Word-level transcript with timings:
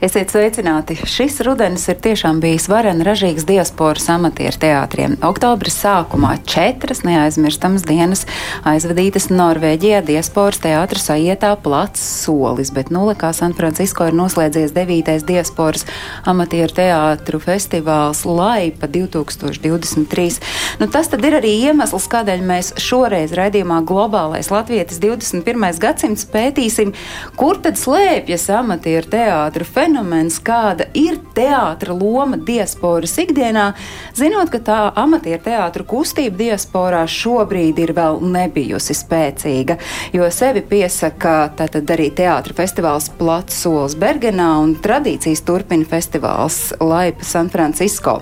Esiet 0.00 0.30
sveicināti! 0.32 0.94
Šis 1.04 1.42
rudenis 1.44 1.82
ir 1.92 1.98
tiešām 2.00 2.38
bijis 2.40 2.70
varen 2.72 3.02
ražīgs 3.04 3.44
diasporas 3.44 4.06
amatieru 4.08 4.56
teātriem. 4.62 5.18
Oktobris 5.28 5.74
sākumā 5.76 6.38
četras 6.48 7.02
neaizmirstamas 7.04 7.84
dienas 7.84 8.22
aizvadītas 8.64 9.28
Norvēģijā 9.28 9.98
diasporas 10.08 10.62
teātras 10.64 11.10
aietā 11.12 11.50
plats 11.60 12.00
solis, 12.00 12.70
bet 12.72 12.88
nulle 12.88 13.12
kā 13.12 13.34
San 13.36 13.52
Francisco 13.58 14.06
ir 14.08 14.16
noslēdzies 14.16 14.72
devītais 14.72 15.26
diasporas 15.28 15.84
amatieru 16.24 16.72
teātru 16.80 17.42
festivāls 17.44 18.24
Laipa 18.24 18.88
2023. 18.88 20.40
Nu, 20.80 20.88
tas 20.88 21.12
tad 21.12 21.28
ir 21.28 21.36
arī 21.42 21.52
iemesls, 21.66 22.08
kādēļ 22.08 22.48
mēs 22.48 22.72
šoreiz 22.80 23.36
raidījumā 23.36 23.82
Globālais 23.84 24.48
Latvietis 24.48 25.04
21. 25.04 25.68
gadsimts 25.84 26.24
pētīsim, 26.32 26.96
kur 27.36 27.60
tad 27.60 27.76
slēpjas 27.76 28.48
amatieru 28.62 29.12
teātru 29.18 29.68
fenomens 29.68 29.89
fenomens, 29.90 30.38
kāda 30.38 30.86
ir 30.94 31.18
teātra 31.34 31.94
loma 31.96 32.38
diasporas 32.38 33.16
ikdienā, 33.18 33.72
zinot, 34.14 34.50
ka 34.52 34.60
tā 34.62 34.78
amatieru 34.94 35.42
teātru 35.42 35.86
kustība 35.88 36.38
diasporā 36.38 37.02
šobrīd 37.10 37.80
ir 37.82 37.94
vēl 37.96 38.20
nebijusi 38.22 38.94
spēcīga, 38.94 39.80
jo 40.14 40.30
sevi 40.30 40.62
piesaka 40.62 41.50
tātad 41.58 41.90
arī 41.90 42.10
teātra 42.14 42.54
festivāls 42.62 43.10
Plats 43.18 43.62
solis 43.64 43.98
Bergenā 43.98 44.52
un 44.62 44.76
tradīcijas 44.78 45.42
turpina 45.42 45.88
festivāls 45.90 46.68
Laipa 46.78 47.26
San 47.26 47.50
Francisco. 47.50 48.20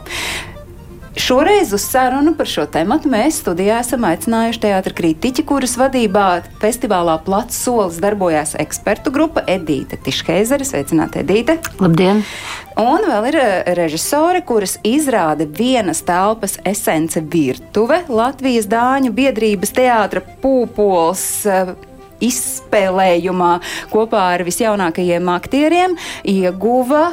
Šoreiz 1.19 1.73
uz 1.75 1.83
sarunu 1.83 2.31
par 2.39 2.47
šo 2.47 2.63
tēmu 2.71 3.01
mēs 3.11 3.41
studijā 3.43 3.81
esam 3.83 4.05
aicinājuši 4.07 4.61
teātra 4.63 4.95
kritiķi, 5.01 5.43
kuras 5.49 5.75
vadībā 5.81 6.27
festivālā 6.63 7.17
Plats 7.27 7.59
solis 7.65 7.99
darbojās 8.03 8.55
ekspertu 8.63 9.11
grupa 9.11 9.43
Edīte 9.51 9.99
Tiškeizere. 9.99 10.63
Sveicināti, 10.69 11.25
Edīte! 11.25 11.59
Labdien! 11.83 12.23
Un 12.79 13.09
vēl 13.11 13.27
ir 13.33 13.41
režisori, 13.81 14.45
kuras 14.47 14.77
izrāda 14.87 15.49
vienas 15.59 16.05
telpas 16.07 16.55
esence 16.63 17.25
virtuve 17.35 18.05
Latvijas 18.07 18.71
Dāņu 18.71 19.11
biedrības 19.19 19.75
teātra 19.75 20.23
pūpols 20.39 21.27
izspēlējumā 22.25 23.53
kopā 23.93 24.25
ar 24.35 24.45
visjaunākajiem 24.47 25.31
aktieriem 25.33 25.97
ieguva 26.29 27.05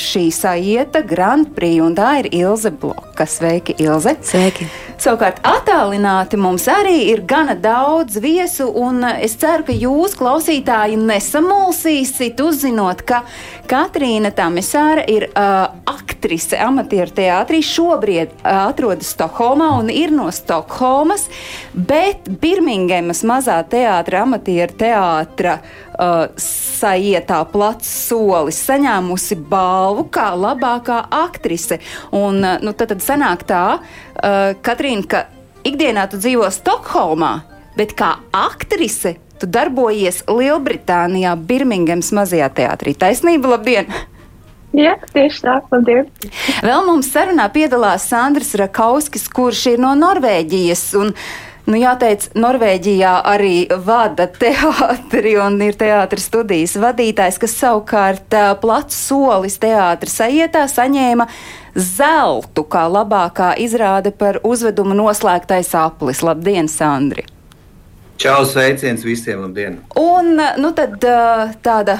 šī 0.00 0.26
sajieta 0.34 1.04
Grand 1.06 1.52
Prix, 1.56 1.82
un 1.84 1.96
tā 1.98 2.16
ir 2.22 2.32
Ilze 2.34 2.72
Bloka. 2.72 3.26
Sveiki, 3.26 3.76
Ilze! 3.82 4.16
Sveiki! 4.24 4.68
Savukārt, 4.96 5.42
attālināti 5.44 6.38
mums 6.40 6.64
arī 6.72 7.10
ir 7.10 7.20
gana 7.28 7.52
daudz 7.52 8.16
viesu, 8.22 8.70
un 8.80 9.04
es 9.04 9.34
ceru, 9.36 9.66
ka 9.68 9.74
jūs, 9.76 10.14
klausītāji, 10.16 10.96
nesamulsīsiet, 10.96 12.40
uzzinot, 12.40 13.02
ka 13.04 13.20
Katrīna 13.68 14.30
Tamisāra 14.32 15.04
ir 15.10 15.28
uh, 15.28 15.66
aktrise 15.90 16.56
amatieru 16.64 17.12
teātrī. 17.12 17.60
Šobrīd 17.66 18.32
uh, 18.38 18.70
atrodas 18.70 19.12
Stokholmā 19.12 19.68
un 19.82 19.92
ir 19.92 20.14
no 20.16 20.30
Stokholmas, 20.32 21.26
bet 21.76 22.30
Birmingemas 22.40 23.20
mazā 23.28 23.58
teātra, 23.68 24.24
amatieru 24.24 24.45
teātra 24.78 25.58
uh, 25.60 26.28
sajietā 26.40 27.42
plats 27.50 27.90
solis 28.06 28.60
saņēmusi 28.68 29.38
balvu 29.50 30.06
kā 30.14 30.30
labākā 30.38 31.02
aktrise. 31.10 31.80
Un, 32.14 32.40
uh, 32.44 32.58
nu, 32.62 32.72
tad, 32.72 32.94
tad 32.94 33.04
sanāk 33.04 33.46
tā, 33.48 33.64
uh, 33.78 34.54
Katrīna, 34.62 35.06
ka 35.10 35.24
ikdienā 35.66 36.06
tu 36.10 36.20
dzīvo 36.22 36.48
Stokholmā, 36.54 37.32
bet 37.76 37.96
kā 37.98 38.16
aktrise 38.34 39.16
tu 39.40 39.48
darbojies 39.50 40.22
Lielbritānijā, 40.30 41.34
Birmingemas 41.36 42.12
mazajā 42.16 42.48
teātrī. 42.56 42.96
Taisnība, 42.98 43.56
labdien! 43.56 43.90
Jā, 44.76 44.96
tieši 45.12 45.42
tā, 45.44 45.56
labdien! 45.72 46.08
Vēl 46.64 46.86
mums 46.88 47.08
sarunā 47.12 47.46
piedalās 47.52 48.08
Sandrs 48.10 48.54
Rakauskis, 48.60 49.28
kurš 49.32 49.62
ir 49.74 49.82
no 49.82 49.94
Norvēģijas. 49.96 50.82
Un, 51.00 51.14
Nu, 51.66 51.74
jāteic, 51.74 52.28
Norvēģijā 52.38 53.12
arī 53.26 53.66
vada 53.82 54.28
teātri 54.30 55.34
un 55.42 55.58
ir 55.66 55.74
teātris 55.74 56.28
studijas 56.30 56.76
vadītājs, 56.78 57.40
kas 57.42 57.56
savukārt 57.58 58.36
plats 58.62 59.00
solis 59.08 59.58
teātris 59.58 60.14
sajietā 60.20 60.62
saņēma 60.70 61.26
zeltu 61.74 62.62
kā 62.70 62.86
labākā 62.86 63.56
izrāde 63.66 64.14
par 64.14 64.38
uzvedumu 64.46 64.94
noslēgtais 64.94 65.74
aplis. 65.74 66.22
Labdien, 66.22 66.70
Sandri! 66.70 67.26
Čau, 68.16 68.46
sveiciens 68.48 69.02
visiem, 69.04 69.42
labdien! 69.44 69.74
Un 70.00 70.38
nu, 70.40 70.70
tad, 70.76 70.94
tāda, 71.64 71.98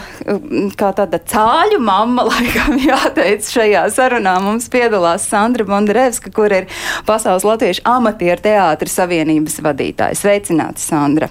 kā 0.80 0.88
tāda 0.96 1.20
cāļu 1.20 1.76
mamma, 1.84 2.24
laikam 2.30 2.78
jāteic, 2.80 3.44
šajā 3.44 3.82
sarunā 3.92 4.38
mums 4.44 4.70
piedalās 4.72 5.28
Sandra 5.28 5.66
Bondarevska, 5.68 6.32
kur 6.32 6.54
ir 6.56 6.70
Pasaules 7.08 7.44
Latviešu 7.44 7.84
amatieru 7.92 8.46
teātra 8.48 8.88
savienības 8.88 9.60
vadītāja. 9.66 10.16
Sveicināti, 10.22 10.80
Sandra! 10.86 11.28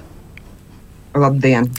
Labdien! 1.17 1.71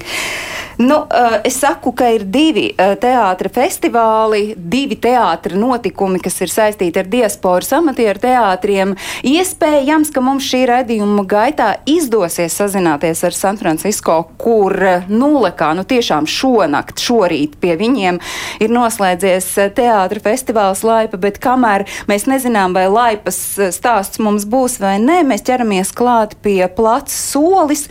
Nu, 0.76 1.06
es 1.44 1.56
saku, 1.56 1.88
ka 1.96 2.10
ir 2.12 2.26
divi 2.28 2.66
teātris 2.76 3.54
festivāli, 3.54 4.52
divi 4.56 4.98
teātris 5.00 5.56
notikumi, 5.56 6.20
kas 6.20 6.36
ir 6.44 6.50
saistīti 6.52 7.00
ar 7.00 7.08
diasporas 7.08 7.72
amatieru 7.72 8.20
teātriem. 8.20 8.92
Iespējams, 9.24 10.10
ka 10.12 10.20
mums 10.20 10.44
šī 10.44 10.66
raidījuma 10.68 11.24
gaitā 11.30 11.70
izdosies 11.88 12.58
sazināties 12.60 13.24
ar 13.24 13.32
San 13.32 13.56
Francisco, 13.56 14.18
kur 14.36 14.76
nulekā, 15.08 15.70
nu 15.78 15.86
tiešām 15.88 16.28
šonakt, 16.28 17.00
šorīt 17.00 17.56
pie 17.62 17.78
viņiem 17.80 18.20
ir 18.60 18.76
noslēdzies 18.76 19.48
teātris 19.78 20.26
festivāls 20.28 20.84
Laipa, 20.84 21.16
bet 21.16 21.40
kamēr 21.40 21.86
mēs 22.10 22.28
nezinām, 22.28 22.76
vai 22.76 22.84
Laipas 22.92 23.40
stāsts 23.72 24.20
mums 24.20 24.44
būs 24.44 24.76
vai 24.84 24.98
nē, 25.00 25.22
mēs 25.24 25.46
ķeramies 25.48 25.96
klāt 25.96 26.36
pie 26.44 26.60
plats 26.68 27.16
solis. 27.32 27.86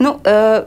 Nu, 0.00 0.16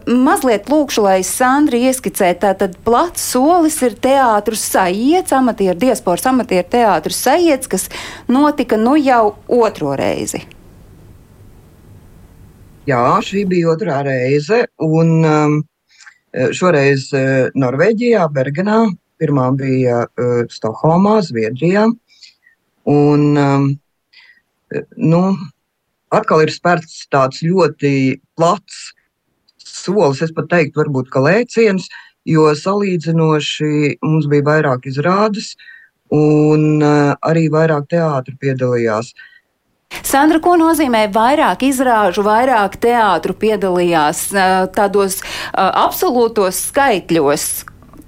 mazliet 0.05 0.69
lūkšu, 0.69 1.07
lai 1.09 1.19
Sandra 1.25 1.62
Andri 1.63 1.85
ieskicēt, 1.87 2.41
tātad 2.41 2.73
plats 2.83 3.21
solis 3.31 3.77
ir 3.85 3.93
teātru 4.03 4.57
sajiets, 4.59 5.31
amatieru 5.31 5.77
diasporas 5.79 6.25
amatieru 6.27 6.65
teātru 6.73 7.15
sajiets, 7.15 7.69
kas 7.71 7.85
notika 8.27 8.75
nu 8.75 8.97
jau 8.99 9.37
otro 9.47 9.93
reizi. 9.95 10.41
Jā, 12.89 12.99
šī 13.23 13.45
bija 13.47 13.69
otrā 13.77 14.01
reize, 14.03 14.65
un 14.83 15.13
um, 15.23 15.55
šoreiz 16.51 17.05
uh, 17.15 17.47
Norvēģijā, 17.55 18.25
Bergenā, 18.35 18.81
pirmā 19.23 19.45
bija 19.55 20.01
uh, 20.03 20.41
Stokholmā, 20.51 21.21
Zviedrijā, 21.23 21.85
un 22.91 23.23
um, 23.39 23.69
nu, 24.99 25.23
atkal 26.11 26.43
ir 26.43 26.51
spērts 26.51 27.05
tāds 27.13 27.39
ļoti 27.47 28.19
plats 28.35 28.89
solis, 29.65 30.21
es 30.25 30.33
pat 30.35 30.49
teiktu, 30.51 30.81
varbūt 30.83 31.11
kā 31.13 31.23
lēciens, 31.23 31.89
jo 32.29 32.47
salīdzinoši 32.55 33.99
mums 34.03 34.27
bija 34.31 34.47
vairāk 34.47 34.87
izrādes 34.91 35.53
un 36.13 36.81
uh, 36.83 37.13
arī 37.25 37.47
vairāk 37.51 37.89
teātru 37.91 38.35
piedalījās. 38.41 39.13
Sandra, 40.01 40.39
ko 40.41 40.55
nozīmē 40.57 41.05
vairāk 41.13 41.65
izrāžu, 41.67 42.23
vairāk 42.25 42.79
teātru 42.81 43.35
piedalījās 43.37 44.25
uh, 44.33 44.55
tādos 44.73 45.19
uh, 45.21 45.69
absolūtos 45.85 46.69
skaitļos? 46.69 47.47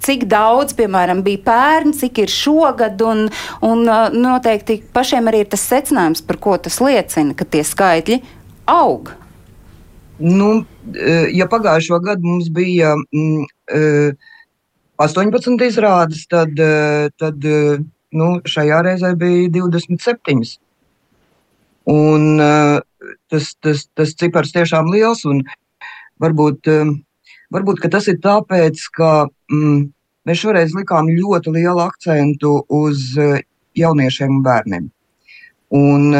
Cik 0.06 0.28
daudz, 0.30 0.76
piemēram, 0.78 1.24
bija 1.26 1.42
pērn, 1.48 1.96
cik 1.98 2.20
ir 2.22 2.30
šogad, 2.30 3.00
un, 3.02 3.26
un 3.66 3.86
noteikti 4.14 4.78
pašiem 4.94 5.32
arī 5.32 5.42
ir 5.42 5.50
tas 5.50 5.64
secinājums, 5.66 6.22
par 6.28 6.38
ko 6.44 6.58
tas 6.62 6.78
liecina, 6.84 7.34
ka 7.34 7.48
tie 7.50 7.64
skaitļi 7.66 8.20
aug. 8.70 9.16
Nu, 10.20 10.50
ja 11.36 11.48
pagājušo 11.52 12.00
gadu 12.00 12.24
mums 12.24 12.48
bija 12.54 12.94
mm, 12.96 14.16
18 15.04 15.66
izrādes, 15.68 16.24
tad, 16.32 16.56
tad 17.20 17.48
nu, 18.16 18.30
šajā 18.48 18.80
reizē 18.88 19.12
bija 19.20 19.50
27. 19.58 20.56
Un, 21.92 22.40
tas, 22.40 23.52
tas, 23.60 23.84
tas 23.92 24.16
cipars 24.16 24.56
tiešām 24.56 24.88
liels, 24.94 25.26
varbūt, 26.24 26.72
varbūt 27.52 27.86
tas 27.92 28.08
ir 28.08 28.22
tāpēc, 28.24 28.88
ka 28.96 29.12
mm, 29.52 29.84
mēs 30.26 30.42
šoreiz 30.46 30.74
likām 30.80 31.12
ļoti 31.12 31.58
lielu 31.60 31.84
akcentu 31.84 32.62
uz 32.72 33.12
jauniešiem 33.76 34.40
un 34.40 34.44
bērniem. 34.48 34.95
Un, 35.76 36.14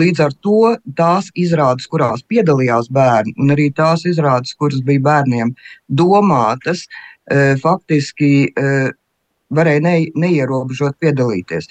līdz 0.00 0.20
ar 0.24 0.34
to 0.44 0.72
tās 0.96 1.28
izrādes, 1.36 1.88
kurās 1.90 2.22
piedalījās 2.30 2.88
bērni, 2.94 3.34
un 3.36 3.52
arī 3.52 3.68
tās 3.76 4.06
izrādes, 4.08 4.54
kuras 4.56 4.80
bija 4.86 5.04
bērniem 5.04 5.52
domātas, 6.00 6.86
faktiski 7.62 8.30
varēja 9.52 9.84
ne, 9.84 9.94
neierobežot 10.16 10.96
piedalīties. 11.02 11.68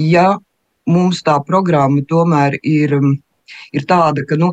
Ja 0.00 0.38
mums 0.88 1.22
tā 1.26 1.36
programma 1.44 2.02
tomēr 2.08 2.58
ir, 2.62 2.96
ir 3.72 3.86
tāda, 3.88 4.24
ka 4.28 4.38
nu, 4.40 4.52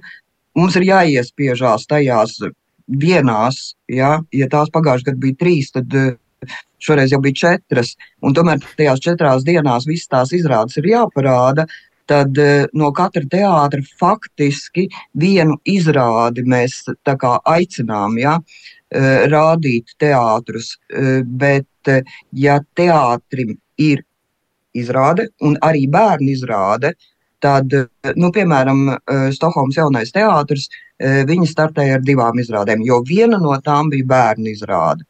mums 0.57 0.75
ir 0.79 0.89
jāiespiežās 0.89 1.87
tajās 1.87 2.37
dienās, 2.85 3.75
ja, 3.89 4.19
ja 4.35 4.47
tās 4.51 4.71
pagājušajā 4.73 5.11
gadā 5.11 5.23
bija 5.23 5.39
trīs, 5.41 5.71
tad 5.73 5.95
šoreiz 6.85 7.13
jau 7.13 7.21
bija 7.23 7.41
četras, 7.41 7.95
un 8.21 8.35
tomēr 8.37 8.61
tajās 8.77 9.03
četrās 9.03 9.45
dienās 9.47 9.87
visas 9.89 10.11
tās 10.11 10.33
izrādes 10.37 10.77
ir 10.81 10.91
jāparāda. 10.93 11.67
Tad 12.05 12.37
no 12.77 12.91
katra 12.93 13.23
teātra 13.25 13.81
faktiski 13.97 14.83
vienu 15.17 15.57
izrādi 15.65 16.43
mēs 16.45 16.83
aicinām 17.49 18.19
ja, 18.21 18.35
rādīt 19.33 19.95
teātrus. 19.97 20.75
Bet, 21.25 21.93
ja 22.31 22.59
teātrim 22.77 23.57
ir 23.81 24.05
izrāde 24.77 25.29
un 25.41 25.57
arī 25.65 25.87
bērnu 25.89 26.29
izrāde, 26.35 26.93
tad, 27.41 27.73
nu, 28.15 28.31
piemēram, 28.35 28.87
Stokholmas 29.33 29.77
jaunais 29.79 30.13
teātris, 30.13 30.69
viņi 31.01 31.47
startēja 31.49 31.99
ar 31.99 32.05
divām 32.05 32.39
izrādēm, 32.41 32.85
jo 32.85 33.01
viena 33.07 33.39
no 33.41 33.55
tām 33.65 33.89
bija 33.93 34.07
bērnu 34.13 34.53
izrāde. 34.53 35.07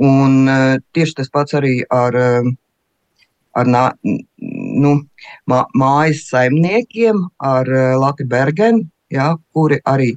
Un 0.00 0.48
tieši 0.96 1.18
tas 1.20 1.28
pats 1.32 1.54
arī 1.58 1.82
ar, 1.92 2.16
ar 3.52 3.68
nu, 3.68 4.92
mā, 5.46 5.60
mājas 5.76 6.24
saimniekiem, 6.30 7.20
ar 7.38 7.68
Lati 8.00 8.24
Bergenu, 8.24 8.86
ja, 9.12 9.28
kuri 9.52 9.78
arī, 9.88 10.14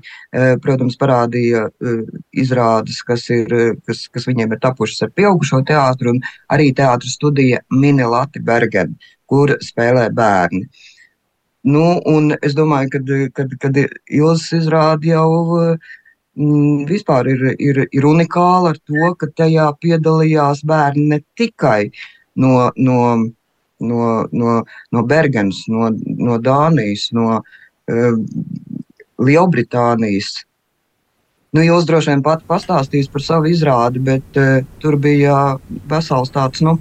protams, 0.64 0.96
parādīja 1.00 1.66
izrādes, 2.32 3.02
kas, 3.04 3.28
ir, 3.34 3.52
kas, 3.88 4.06
kas 4.12 4.28
viņiem 4.30 4.56
ir 4.56 4.62
tapušas 4.64 5.08
ar 5.08 5.14
pieaugušo 5.18 5.62
teātru, 5.68 6.16
un 6.16 6.22
arī 6.56 6.72
teātris 6.76 7.18
studija 7.20 7.62
Mini 7.76 8.08
Lati 8.08 8.40
Bergen, 8.40 8.96
kur 9.30 9.58
spēlē 9.62 10.08
bērni. 10.16 10.66
Nu, 11.66 11.98
es 12.46 12.54
domāju, 12.54 13.02
ka 13.58 13.70
Ilzas 14.14 14.52
izrāda 14.54 15.16
jau 15.16 15.30
vispār 16.36 17.28
ir, 17.32 17.44
ir, 17.60 17.88
ir 17.92 18.06
unikāla 18.06 18.74
ar 18.74 18.80
to, 18.84 19.14
ka 19.20 19.28
tajā 19.36 19.70
piedalījās 19.82 20.64
bērni 20.68 21.08
ne 21.14 21.20
tikai 21.38 21.92
no, 22.36 22.72
no, 22.76 23.00
no, 23.80 24.28
no, 24.32 24.64
no 24.92 25.04
Bergenas, 25.04 25.64
no, 25.68 25.90
no 25.92 26.40
Dānijas, 26.40 27.08
no 27.16 27.40
uh, 27.40 28.20
Lielbritānijas. 29.20 30.44
Nu, 31.56 31.64
jūs 31.64 31.88
droši 31.88 32.12
vien 32.12 32.24
pat 32.24 32.44
pastāstīs 32.44 33.08
par 33.08 33.24
savu 33.24 33.48
izrādi, 33.48 34.04
bet 34.04 34.40
uh, 34.42 34.60
tur 34.84 35.00
bija 35.00 35.56
vesels 35.88 36.34
tāds, 36.36 36.60
nu, 36.66 36.76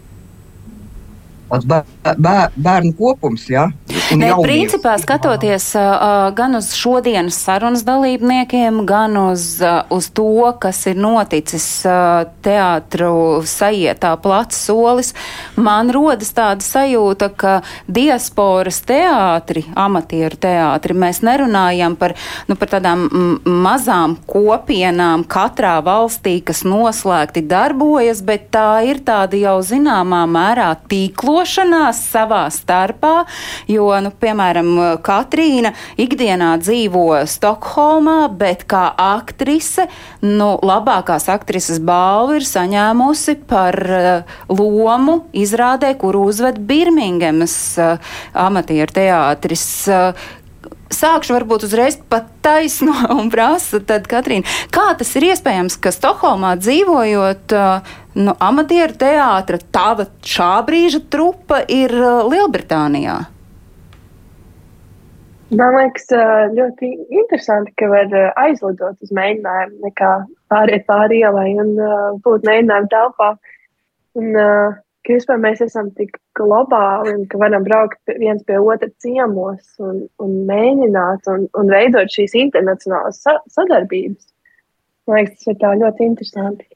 tāds 1.46 1.68
bēr, 1.70 2.50
bērnu 2.58 2.96
kopums. 2.98 3.46
Ja? 3.52 3.68
Ne, 4.12 4.28
principā 4.42 4.98
skatoties 5.00 5.70
uh, 5.78 6.28
gan 6.36 6.58
uz 6.58 6.68
šodienas 6.76 7.38
sarunas 7.40 7.84
dalībniekiem, 7.86 8.82
gan 8.86 9.16
uz, 9.16 9.46
uh, 9.64 9.86
uz 9.94 10.10
to, 10.12 10.52
kas 10.60 10.82
ir 10.90 10.98
noticis 11.00 11.66
uh, 11.88 12.26
teātru 12.44 13.40
sajietā 13.48 14.12
plats 14.20 14.58
solis, 14.66 15.14
man 15.56 15.88
rodas 15.94 16.34
tāda 16.36 16.64
sajūta, 16.64 17.30
ka 17.32 17.54
diasporas 17.88 18.82
teātri, 18.84 19.64
amatieru 19.72 20.36
teātri, 20.42 20.96
mēs 21.00 21.22
nerunājam 21.24 21.96
par, 21.96 22.16
nu, 22.50 22.58
par 22.60 22.74
tādām 22.76 23.06
mazām 23.48 24.18
kopienām 24.28 25.24
katrā 25.24 25.78
valstī, 25.84 26.36
kas 26.44 26.64
noslēgti 26.68 27.44
darbojas, 27.48 28.20
bet 28.26 28.50
tā 28.54 28.84
ir 28.84 29.00
tāda 29.06 29.40
jau 29.40 29.56
zināmā 29.64 30.24
mērā 30.28 30.70
tīklošanās 30.92 32.04
savā 32.12 32.44
starpā, 32.52 33.16
jo, 33.70 33.94
nu, 34.04 34.12
piemēram, 34.20 34.70
Katrīna 35.04 35.72
ikdienā 36.00 36.54
dzīvo 36.62 37.24
Stokholmā, 37.30 38.28
bet 38.36 38.66
kā 38.70 38.86
aktrise, 39.00 39.88
nu, 40.22 40.54
labākās 40.64 41.28
aktrises 41.32 41.80
balvu 41.84 42.38
ir 42.40 42.48
saņēmusi 42.48 43.38
par 43.48 43.80
uh, 43.88 44.38
lomu 44.52 45.22
izrādē, 45.36 45.94
kuru 46.00 46.26
uzved 46.30 46.60
Birmingemas 46.68 47.58
uh, 47.80 48.16
amatieru 48.46 48.98
teātris. 49.00 49.66
Uh, 49.88 50.32
sākšu 50.94 51.34
varbūt 51.36 51.66
uzreiz 51.66 51.98
pat 52.10 52.28
taisno 52.44 52.94
un 53.18 53.30
prasu, 53.32 53.80
tad, 53.84 54.08
Katrīna, 54.10 54.46
kā 54.74 54.92
tas 54.98 55.12
ir 55.18 55.30
iespējams, 55.32 55.78
ka 55.82 55.92
Stokholmā 55.94 56.54
dzīvojot, 56.60 57.56
nu, 58.20 58.36
amatieru 58.38 58.98
teātra, 59.00 59.60
tava 59.74 60.08
šā 60.24 60.54
brīža 60.66 61.04
trupa 61.10 61.64
ir 61.68 61.94
Lielbritānijā? 62.30 63.22
Man 65.54 65.76
liekas, 65.76 66.08
ļoti 66.56 66.88
interesanti, 67.14 67.74
ka 67.78 67.86
var 67.92 68.14
aizlidot 68.42 68.96
uz 69.04 69.12
mēģinājumu, 69.14 69.76
nekā 69.84 70.12
pāriet 70.50 70.86
pāri 70.88 71.20
ielai 71.22 71.50
un 71.62 71.76
būt 72.24 72.46
mēģinājumu 72.48 72.90
telpā. 72.90 73.28
Un, 74.18 74.32
ka 75.04 75.12
vispār 75.12 75.40
mēs 75.40 75.60
esam 75.64 75.90
tik 75.98 76.16
globāli 76.38 77.12
un 77.12 77.24
ka 77.30 77.38
varam 77.40 77.64
braukt 77.66 78.14
viens 78.20 78.42
pie 78.48 78.56
otra 78.58 78.88
ciemos 79.04 79.76
un, 79.84 80.04
un 80.22 80.36
mēģināt 80.48 81.28
un, 81.32 81.46
un 81.60 81.72
veidot 81.72 82.10
šīs 82.12 82.36
internacionālas 82.40 83.20
sa 83.24 83.36
sadarbības. 83.52 84.30
Man 85.08 85.20
liekas, 85.20 85.36
tas 85.42 85.52
ir 85.52 85.60
tā 85.60 85.74
ļoti 85.82 86.08
interesanti. 86.08 86.68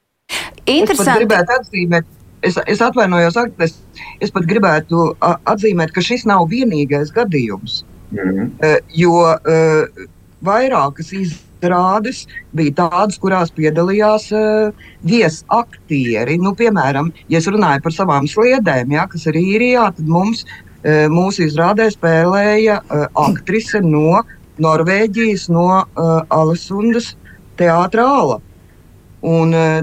Interesanti. 0.68 1.10
Es 1.14 1.20
gribētu 1.22 1.54
atzīmēt, 1.56 2.10
es, 2.44 2.58
es 2.68 2.82
atvainojos, 2.84 3.38
es, 3.64 3.78
es 4.20 4.34
pat 4.34 4.48
gribētu 4.50 5.12
atzīmēt, 5.24 5.94
ka 5.96 6.04
šis 6.04 6.28
nav 6.28 6.44
vienīgais 6.52 7.14
gadījums. 7.16 7.80
Mm 8.10 8.18
-hmm. 8.18 8.78
Jo 8.94 9.12
uh, 9.12 10.06
vairākas 10.44 11.12
izrādes 11.12 12.26
bija 12.54 12.74
tādas, 12.82 13.18
kurās 13.18 13.50
piedalījās 13.50 14.30
uh, 14.32 14.72
viesaktieri. 15.02 16.38
Nu, 16.38 16.54
piemēram, 16.54 17.12
ja 17.28 17.38
es 17.38 17.46
runāju 17.50 17.82
par 17.82 17.92
savām 17.92 18.28
sliedēm, 18.30 18.92
ja, 18.92 19.06
kas 19.06 19.26
ir 19.26 19.34
īrijā, 19.34 19.92
tad 19.96 20.06
mums 20.06 20.44
uh, 20.44 21.06
mūsu 21.12 21.46
izrādē 21.48 21.90
spēlēja 21.90 22.80
uh, 22.82 23.06
aktrise 23.14 23.80
no 23.80 24.22
Norvēģijas, 24.58 25.48
no 25.54 25.68
uh, 25.82 26.22
Alesundas 26.34 27.16
teātra 27.58 28.06
ala. 28.20 28.40
Un, 29.22 29.54
uh, 29.54 29.82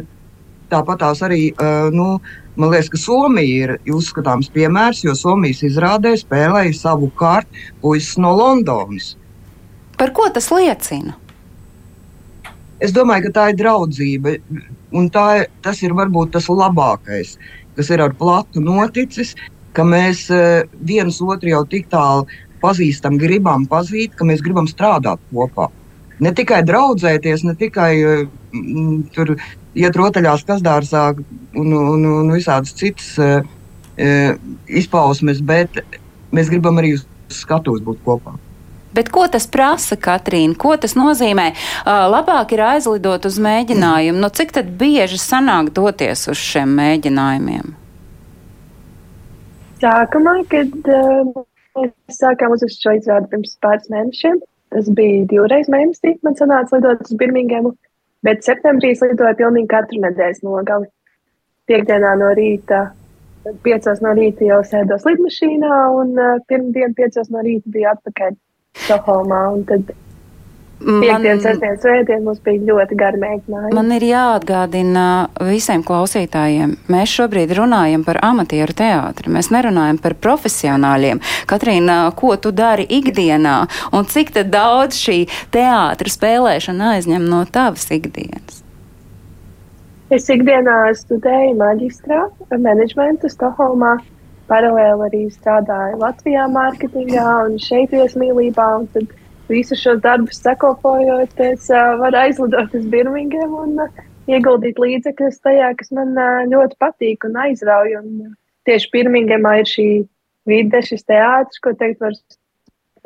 tāpat 0.71 0.99
tās 1.03 1.21
arī 1.25 1.51
uh, 1.53 1.91
nu, 1.93 2.19
Man 2.55 2.71
liekas, 2.71 2.87
ka 2.91 2.99
Somija 2.99 3.75
ir 3.75 3.91
uzskatāms 3.91 4.47
piemērs, 4.53 5.03
jo 5.03 5.15
Somijas 5.17 5.59
izrādē 5.67 6.13
spēlēja 6.19 6.71
savu 6.77 7.09
kārtu 7.19 7.65
puisis 7.81 8.15
no 8.21 8.31
Londonas. 8.37 9.15
Par 9.99 10.13
ko 10.15 10.27
tas 10.31 10.47
liecina? 10.51 11.17
Es 12.83 12.93
domāju, 12.95 13.27
ka 13.27 13.33
tā 13.35 13.43
ir 13.51 13.59
draudzība, 13.59 14.37
un 14.95 15.09
tā, 15.11 15.45
tas 15.63 15.81
ir 15.83 15.95
varbūt 15.95 16.33
tas 16.35 16.47
labākais, 16.51 17.35
kas 17.75 17.91
ir 17.91 18.03
ar 18.03 18.15
platu 18.19 18.63
noticis, 18.63 19.33
ka 19.75 19.83
mēs 19.87 20.25
uh, 20.31 20.63
viens 20.87 21.19
otru 21.23 21.51
jau 21.51 21.63
tik 21.71 21.87
tālu 21.91 22.27
pazīstam, 22.63 23.19
gribam 23.19 23.67
pazīt, 23.71 24.15
ka 24.15 24.27
mēs 24.27 24.43
gribam 24.43 24.67
strādāt 24.67 25.23
kopā. 25.31 25.69
Ne 26.23 26.31
tikai 26.35 26.61
draudzēties, 26.67 27.43
ne 27.47 27.55
tikai 27.59 27.91
uh, 28.03 28.27
tur 29.15 29.35
iet 29.75 29.99
rotaļās 29.99 30.45
kazdārzā 30.47 31.09
un, 31.15 31.75
un, 31.75 32.07
un 32.21 32.33
visādas 32.33 32.75
citas 32.77 33.13
uh, 33.19 33.43
izpausmes, 34.67 35.43
bet 35.45 35.83
mēs 36.35 36.51
gribam 36.51 36.81
arī 36.81 36.95
uz 36.97 37.05
skatuves 37.31 37.83
būt 37.85 38.01
kopā. 38.05 38.35
Bet 38.95 39.09
ko 39.11 39.25
tas 39.27 39.43
prasa, 39.51 39.97
Katrīna? 39.99 40.55
Ko 40.55 40.75
tas 40.79 40.93
nozīmē? 40.95 41.49
Uh, 41.51 42.05
labāk 42.13 42.53
ir 42.55 42.63
aizlidot 42.63 43.27
uz 43.27 43.39
mēģinājumu. 43.43 44.21
Nu, 44.23 44.29
cik 44.31 44.55
bieži 44.79 45.19
sanāk 45.19 45.73
doties 45.75 46.29
uz 46.31 46.39
šiem 46.39 46.77
mēģinājumiem? 46.79 47.73
Sākumā, 49.83 50.37
kad 50.47 50.87
uh, 50.87 51.43
mēs 51.75 52.21
sākām 52.21 52.55
uz 52.55 52.63
šo 52.71 52.95
izrādi 52.95 53.27
pirms 53.33 53.57
pāris 53.63 53.91
mēnešiem, 53.91 54.39
tas 54.71 54.87
bija 54.95 55.25
divreiz 55.33 55.67
mēnesī, 55.71 56.15
man 56.23 56.39
sanāca 56.39 56.79
lidot 56.79 57.03
uz 57.03 57.17
Birmingemu. 57.19 57.75
Bet 58.25 58.45
septembrī 58.45 58.93
es 58.95 59.03
lidoju 59.05 59.37
pilnīgi 59.41 59.69
katru 59.71 60.01
nedēļas 60.03 60.41
nogali. 60.45 60.87
Piektdienā 61.69 62.13
no 62.21 62.31
rīta, 62.37 62.79
piecos 63.65 64.01
no 64.05 64.13
rīta 64.17 64.47
jau 64.47 64.61
sēdos 64.65 65.05
lidmašīnā, 65.05 65.77
un 65.99 66.17
uh, 66.17 66.39
pirmdien 66.49 66.93
piecos 66.97 67.29
no 67.33 67.43
rīta 67.45 67.73
biju 67.73 67.91
atpakaļ 67.93 68.35
Stokholmā. 68.85 69.41
Tad 69.69 69.93
Piektdien, 70.75 71.39
sestdien, 71.39 71.77
svētdien 71.79 72.25
mums 72.25 72.41
bija 72.43 72.59
ļoti 72.67 72.97
gari 72.99 73.19
mēģinājumi. 73.21 73.75
Man 73.77 73.93
ir 73.95 74.03
jāatgādina 74.09 75.05
visiem 75.47 75.85
klausītājiem, 75.87 76.75
mēs 76.91 77.13
šobrīd 77.15 77.53
runājam 77.55 78.03
par 78.05 78.19
amatieru 78.25 78.75
teātri, 78.75 79.31
mēs 79.31 79.49
nerunājam 79.55 80.01
par 80.03 80.17
profesionāļiem. 80.19 81.23
Katrīna, 81.47 82.01
ko 82.19 82.35
tu 82.35 82.51
dari 82.51 82.85
ikdienā 82.99 83.55
un 83.95 84.11
cik 84.11 84.35
daudz 84.51 84.99
šī 84.99 85.21
teātra 85.55 86.11
spēlēšana 86.11 86.95
aizņem 86.97 87.23
no 87.31 87.45
tavas 87.47 87.87
ikdienas? 87.95 88.61
Es 90.13 90.27
ikdienā 90.29 90.91
studēju 90.93 91.55
maģistrā 91.57 92.27
menedžmentu 92.51 93.31
Stokholmā. 93.31 93.95
Paralēli 94.45 95.07
arī 95.07 95.21
strādāju 95.33 95.97
Latvijā, 96.03 96.43
mārketingā 96.53 97.23
un 97.47 97.55
šeit 97.57 97.95
viesmīlībā. 97.95 98.67
Un 98.77 98.85
tad 98.93 99.15
visus 99.49 99.81
šos 99.81 100.01
darbus 100.03 100.41
sekopojot, 100.43 101.37
es 101.45 101.69
uh, 101.73 101.95
varu 102.01 102.21
aizlidot 102.23 102.73
uz 102.77 102.87
Birmingem 102.91 103.53
un 103.55 103.77
uh, 103.85 104.03
ieguldīt 104.31 104.79
līdzekļus 104.81 105.41
tajā, 105.45 105.71
kas 105.79 105.93
man 105.95 106.15
uh, 106.17 106.41
ļoti 106.49 106.79
patīk 106.81 107.27
un 107.29 107.37
aizrauj. 107.45 107.95
Un, 108.01 108.35
tieši 108.65 108.91
Birmingemā 108.93 109.59
ir 109.61 109.69
šī 109.69 109.87
vide, 110.49 110.81
šis 110.85 111.05
teātris, 111.05 111.61
ko 111.61 111.75
teikt 111.77 112.01
var 112.01 112.17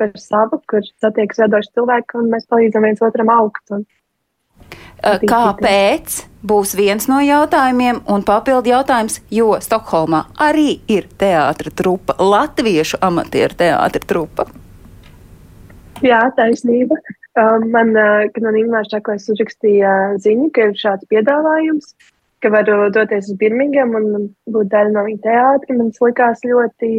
par 0.00 0.12
savu, 0.16 0.60
kur 0.70 0.84
satiekas 1.02 1.42
vedoši 1.42 1.74
cilvēki 1.76 2.20
un 2.20 2.30
mēs 2.32 2.48
palīdzam 2.48 2.86
viens 2.88 3.02
otram 3.04 3.32
augt. 3.34 3.64
Un, 3.74 3.84
Kāpēc 5.00 6.16
būs 6.44 6.74
viens 6.76 7.06
no 7.08 7.22
jautājumiem, 7.24 8.02
un 8.12 8.24
papildu 8.24 8.72
jautājums, 8.72 9.20
jo 9.32 9.54
Stokholmā 9.64 10.26
arī 10.40 10.82
ir 10.92 11.08
teātra 11.20 11.72
trupa, 11.72 12.16
latviešu 12.20 13.00
amatieru 13.04 13.56
teātra 13.62 14.04
trupa. 14.04 14.48
Jā, 16.04 16.20
taisnība. 16.36 16.96
Um, 17.38 17.68
man, 17.70 17.92
uh, 17.94 18.26
kad 18.34 18.44
man 18.44 18.56
Ingūna 18.58 18.82
Čakoja 18.90 19.20
uzrakstīja 19.32 19.90
ziņu, 20.24 20.48
ka 20.54 20.70
ir 20.70 20.78
šāds 20.80 21.06
piedāvājums, 21.12 21.92
ka 22.42 22.50
varu 22.52 22.88
doties 22.94 23.28
uz 23.30 23.36
Birmingham 23.38 23.92
un 23.98 24.30
būt 24.50 24.70
daļa 24.72 24.94
no 24.94 25.04
viņa 25.06 25.22
teātra, 25.26 25.76
man 25.76 25.92
tas 25.92 26.02
likās 26.02 26.42
ļoti 26.48 26.90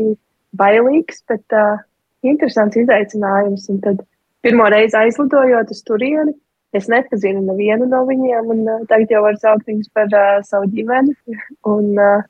bailīgs, 0.58 1.24
bet 1.32 1.58
uh, 1.58 1.82
interesants 2.24 2.80
izaicinājums. 2.80 3.68
Un 3.74 3.82
tad 3.84 4.06
pirmo 4.46 4.70
reizi 4.72 4.98
aizlidojot 5.02 5.74
uz 5.74 5.82
turieni, 5.88 6.36
es 6.78 6.88
nepazinu 6.92 7.42
nevienu 7.50 7.90
no 7.90 8.06
viņiem, 8.08 8.54
un 8.54 8.64
uh, 8.68 8.86
tagad 8.92 9.12
jau 9.12 9.26
varu 9.26 9.42
saukt 9.42 9.68
viņus 9.68 9.92
par 9.98 10.14
uh, 10.14 10.38
savu 10.48 10.70
ģimeni. 10.72 11.18
Un 11.74 11.92
uh, 11.98 12.24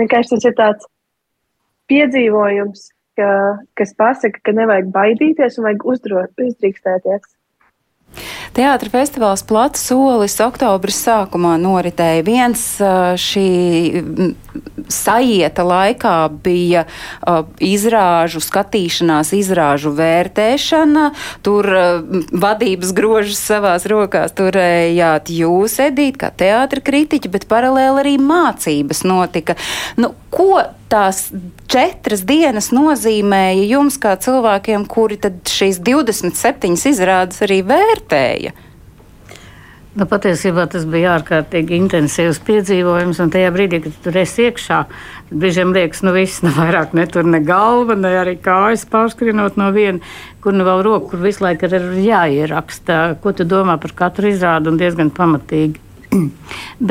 vienkārši 0.00 0.36
tas 0.36 0.48
ir 0.48 0.56
tāds 0.58 0.88
piedzīvojums, 1.90 2.88
ka, 3.20 3.34
kas 3.78 3.92
pasaka, 3.98 4.40
ka 4.42 4.56
nevajag 4.56 4.88
baidīties 4.96 5.60
un 5.60 5.68
vajag 5.68 5.86
uzdrīkstēties. 5.92 7.36
Teātris 8.50 8.90
festivāls 8.90 9.44
Plats 9.46 9.84
solis 9.86 10.34
oktobris 10.42 10.96
sākumā 11.04 11.52
noritēja. 11.62 12.24
Viens 12.26 12.62
šī 13.22 13.44
sajieta 14.90 15.62
laikā 15.62 16.14
bija 16.42 16.82
izrāžu 17.62 18.42
skatīšanās, 18.42 19.30
izrāžu 19.38 19.92
vērtēšana. 19.94 21.04
Tur 21.46 21.70
vadības 22.42 22.90
grožus 22.98 23.38
savās 23.38 23.86
rokās 23.90 24.34
turējāt 24.34 25.30
jūs, 25.30 25.78
Edīt, 25.86 26.18
kā 26.18 26.32
teātra 26.34 26.82
kritiķi, 26.82 27.30
bet 27.30 27.46
paralēli 27.50 28.02
arī 28.02 28.16
mācības 28.18 29.06
notika. 29.06 29.54
Nu, 30.00 30.10
ko 30.30 30.62
tās 30.90 31.28
četras 31.70 32.24
dienas 32.26 32.70
nozīmēja 32.74 33.68
jums, 33.74 33.98
kā 34.00 34.16
cilvēkiem, 34.20 34.86
kuri 34.90 35.20
šīs 35.50 35.82
27 35.86 36.90
izrādes 36.90 37.42
arī 37.46 37.62
vērtēja? 37.66 38.56
Nu, 39.98 40.06
patiesībā 40.06 40.68
tas 40.70 40.84
bija 40.86 41.16
ārkārtīgi 41.16 41.74
intensīvs 41.74 42.38
piedzīvojums, 42.46 43.18
un 43.24 43.32
tajā 43.34 43.48
brīdī, 43.50 43.80
kad 43.82 43.96
tur 44.04 44.18
esi 44.20 44.44
iekšā, 44.46 44.78
tad 45.26 45.40
brīžiem 45.42 45.72
liekas, 45.74 46.04
nu 46.06 46.12
viss 46.14 46.44
nav 46.46 46.60
vairāk 46.60 46.94
ne 46.94 47.08
tur 47.10 47.26
ne 47.26 47.40
galva, 47.42 47.96
ne 47.98 48.12
arī 48.20 48.36
kājas 48.38 48.86
pārskrienot 48.90 49.58
no 49.58 49.72
viena, 49.74 49.98
kur 50.44 50.54
nu 50.54 50.66
vēl 50.68 50.84
roku, 50.86 51.10
kur 51.10 51.24
visu 51.26 51.42
laiku 51.42 51.66
ir 51.66 51.90
jāieraksta, 52.06 53.00
ko 53.18 53.34
tu 53.34 53.48
domā 53.50 53.80
par 53.82 53.96
katru 53.98 54.30
izrādu 54.30 54.70
un 54.70 54.78
diezgan 54.78 55.10
pamatīgi. 55.16 55.82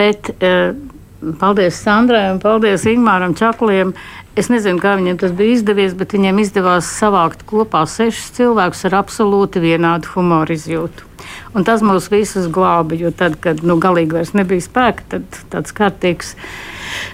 Bet, 0.02 0.34
uh, 0.36 0.76
Paldies 1.20 1.76
Sandrai 1.84 2.30
un 2.32 2.38
paldies 2.40 2.86
Ingūram 2.88 3.34
Čakliem. 3.36 3.92
Es 4.40 4.48
nezinu, 4.48 4.80
kā 4.80 4.94
viņiem 4.96 5.18
tas 5.20 5.34
bija 5.36 5.58
izdevies, 5.58 5.92
bet 6.00 6.14
viņiem 6.16 6.38
izdevās 6.40 6.88
savākt 6.96 7.42
kopā 7.50 7.82
sešus 7.92 8.30
cilvēkus 8.38 8.86
ar 8.88 8.96
absolūti 9.02 9.60
vienādu 9.60 10.14
humoru 10.14 10.56
izjūtu. 10.56 11.10
Un 11.52 11.66
tas 11.68 11.84
mūs 11.84 12.08
visus 12.14 12.48
glāba, 12.48 12.96
jo 12.96 13.12
tad, 13.12 13.36
kad 13.44 13.60
nu, 13.68 13.76
galīgi 13.84 14.16
vairs 14.16 14.32
nebija 14.38 14.64
spēka, 14.64 15.04
tad 15.12 15.42
tāds 15.52 15.76
kārtīgs, 15.76 16.32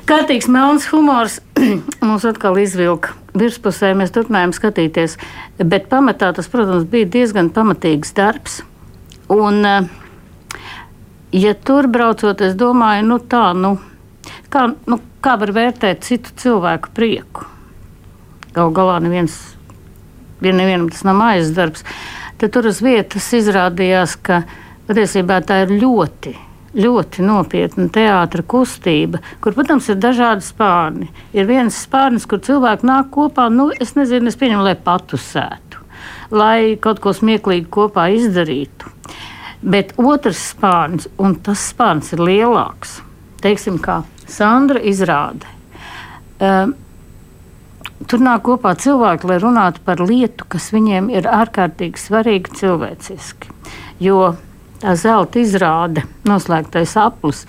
kārtīgs 0.05 0.51
melns 0.53 0.85
humors 0.91 1.39
mūs 2.05 2.27
atkal 2.29 2.61
izvilka 2.61 3.15
virspusē. 3.33 3.95
Mēs 3.97 4.13
turpinājām 4.13 4.53
skatīties, 4.53 5.17
bet 5.57 5.89
pamatā 5.89 6.29
tas, 6.37 6.51
protams, 6.53 6.85
bija 6.93 7.09
diezgan 7.17 7.49
pamatīgs 7.57 8.13
darbs. 8.13 8.61
Un, 9.33 9.65
eh, 9.65 9.89
ja 11.33 11.57
tur 11.57 11.89
braucot, 11.89 12.45
es 12.45 12.53
domāju, 12.53 13.09
nu 13.09 13.21
tā, 13.33 13.47
nu 13.57 13.79
kā, 14.55 14.69
nu, 14.87 14.99
kā 15.23 15.35
var 15.41 15.51
vērtēt 15.55 16.07
citu 16.07 16.33
cilvēku 16.39 16.93
prieku? 16.95 17.49
Galu 18.55 18.71
galā 18.75 19.01
neviens, 19.03 19.35
nevienam 20.39 20.87
tas 20.93 21.03
nav 21.07 21.19
mājas 21.19 21.51
darbs. 21.55 21.83
Tad 22.39 22.55
tur 22.55 22.69
uz 22.71 22.81
vietas 22.83 23.27
izrādījās, 23.35 24.15
ka 24.23 24.43
patiesībā 24.87 25.41
tā 25.47 25.65
ir 25.65 25.77
ļoti 25.83 26.35
ļoti 26.75 27.23
nopietna 27.23 27.87
teātris 27.87 28.47
kustība, 28.51 29.21
kur, 29.39 29.55
protams, 29.55 29.87
ir 29.87 29.99
dažādi 30.03 30.43
spārni. 30.43 31.07
Ir 31.31 31.47
viens 31.47 31.77
spārnis, 31.85 32.25
kur 32.27 32.41
cilvēki 32.43 32.87
nāk 32.89 33.13
kopā, 33.15 33.47
nu, 33.47 33.69
es 33.71 33.95
nezinu, 33.95 34.27
es 34.27 34.35
pieņemu, 34.39 34.65
lai 34.65 34.75
patusētu, 34.75 35.85
lai 36.35 36.75
kaut 36.83 36.99
ko 37.03 37.13
smieklīgi 37.15 37.69
kopā 37.71 38.09
izdarītu. 38.17 38.91
Bet 39.63 39.95
otrs 39.95 40.49
spārns, 40.51 41.07
un 41.15 41.39
tas 41.45 41.63
spārns 41.71 42.11
ir 42.11 42.25
lielāks, 42.27 42.99
teiksim, 43.39 43.79
kā 43.79 44.01
Sandra 44.29 44.81
izrāde. 44.81 45.47
Um, 46.39 46.75
Tur 48.05 48.19
nāk 48.19 48.41
kopā 48.43 48.73
cilvēki, 48.75 49.25
lai 49.29 49.37
runātu 49.39 49.79
par 49.85 50.01
lietu, 50.03 50.43
kas 50.51 50.67
viņiem 50.75 51.07
ir 51.13 51.29
ārkārtīgi 51.31 52.01
svarīga 52.01 52.51
cilvēciski. 52.59 53.53
Jo 54.03 54.33
tā 54.81 54.97
zelta 54.99 55.39
izrāde, 55.39 56.03
noslēgtais 56.27 56.97
aplis, 56.99 57.45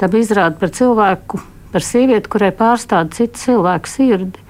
tā 0.00 0.08
bija 0.10 0.26
izrāde 0.26 0.56
par 0.58 0.72
cilvēku, 0.74 1.42
par 1.74 1.84
sievieti, 1.84 2.30
kurai 2.32 2.50
pārstāv 2.56 3.12
citu 3.12 3.38
cilvēku 3.44 3.92
sirdi. 3.92 4.40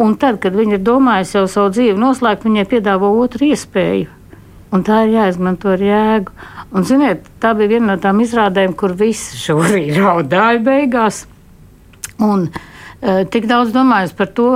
Un 0.00 0.16
tad, 0.16 0.40
kad 0.40 0.56
viņa 0.56 0.78
ir 0.78 0.84
domājusi 0.86 1.36
jau 1.36 1.44
savu 1.50 1.74
dzīvi 1.76 2.00
noslēgt, 2.00 2.48
viņai 2.48 2.66
piedāvā 2.72 3.12
otru 3.20 3.50
iespēju. 3.52 4.08
Un 4.72 4.84
tā 4.84 5.04
ir 5.04 5.14
jāizmanto 5.18 5.74
ar 5.74 5.82
jēgu. 5.82 6.34
Un, 6.68 6.84
ziniet, 6.84 7.28
tā 7.40 7.54
bija 7.56 7.76
viena 7.76 7.94
no 7.94 8.00
tām 8.00 8.18
izrādēm, 8.20 8.74
kur 8.76 8.92
visi 8.96 9.38
šorīt 9.40 9.94
raudāja 10.02 10.60
beigās. 10.64 11.22
Un, 12.20 12.48
uh, 12.50 13.22
tik 13.32 13.46
daudz 13.48 13.72
domājis 13.72 14.12
par 14.18 14.28
to, 14.36 14.50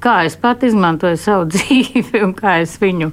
kā 0.00 0.20
es 0.28 0.38
pat 0.40 0.64
izmantoju 0.64 1.18
savu 1.20 1.48
dzīvi 1.54 2.22
un 2.24 2.32
kā 2.38 2.60
es 2.62 2.78
viņu 2.80 3.10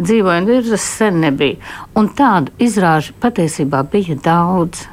dzīvoju. 0.00 0.40
Un 0.42 0.50
virsmas 0.50 0.88
sen 0.98 1.22
nebija. 1.24 1.60
Un 1.96 2.10
tādu 2.18 2.52
izrāžu 2.62 3.16
patiesībā 3.24 3.84
bija 3.88 4.18
daudz. 4.20 4.88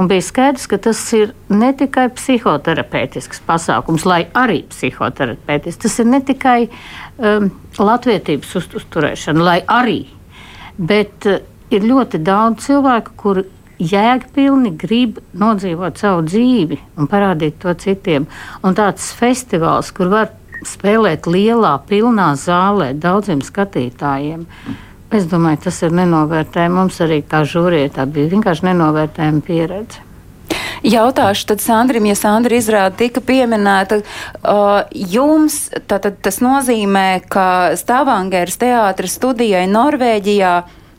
Un 0.00 0.08
bija 0.08 0.24
skaidrs, 0.24 0.66
ka 0.68 0.78
tas 0.80 1.00
ir 1.16 1.32
ne 1.52 1.70
tikai 1.76 2.06
psihoterapeitisks 2.12 3.42
pasākums, 3.46 4.04
lai 4.08 4.24
arī 4.36 4.62
psihoterapeitisks. 4.70 5.80
Tas 5.84 5.98
ir 6.00 6.08
ne 6.08 6.20
tikai 6.24 6.58
um, 6.68 7.48
latviedzības 7.78 8.54
uzturēšana, 8.60 9.44
lai 9.44 9.58
arī. 9.68 9.98
Bet 10.78 11.28
uh, 11.28 11.40
ir 11.76 11.88
ļoti 11.88 12.20
daudz 12.22 12.66
cilvēku, 12.66 13.16
kuri 13.16 13.44
jēgpilni 13.82 14.74
grib 14.78 15.18
nodzīvot 15.38 15.98
savu 15.98 16.22
dzīvi 16.28 16.78
un 17.00 17.08
parādīt 17.10 17.58
to 17.62 17.74
citiem. 17.74 18.28
Un 18.62 18.76
tāds 18.78 19.10
festivāls, 19.16 19.90
kur 19.94 20.12
var 20.12 20.30
spēlēt 20.66 21.26
lielā, 21.26 21.74
pilnā 21.88 22.32
zālē 22.38 22.92
daudziem 22.94 23.42
skatītājiem. 23.42 24.46
Es 25.12 25.26
domāju, 25.28 25.64
tas 25.66 25.82
ir 25.84 25.92
nenovērtējami. 25.92 26.78
Mums 26.78 27.02
arī 27.04 27.20
tā 27.26 27.42
bija 28.06 28.32
vienkārši 28.32 28.70
nenovērtējama 28.70 29.44
pieredze. 29.44 30.08
Jautāšu 30.82 31.46
tad 31.52 31.60
Sandrim, 31.62 32.06
ja 32.10 32.16
Sandra 32.18 32.56
izrāda 32.58 32.96
tika 32.98 33.22
pieminēta, 33.22 34.00
uh, 34.02 34.80
jums 34.90 35.68
tātad 35.86 36.16
tas 36.24 36.40
nozīmē, 36.42 37.22
ka 37.30 37.76
Stavangeras 37.78 38.58
teātras 38.58 39.14
studijai 39.20 39.68
Norvēģijā 39.70 40.54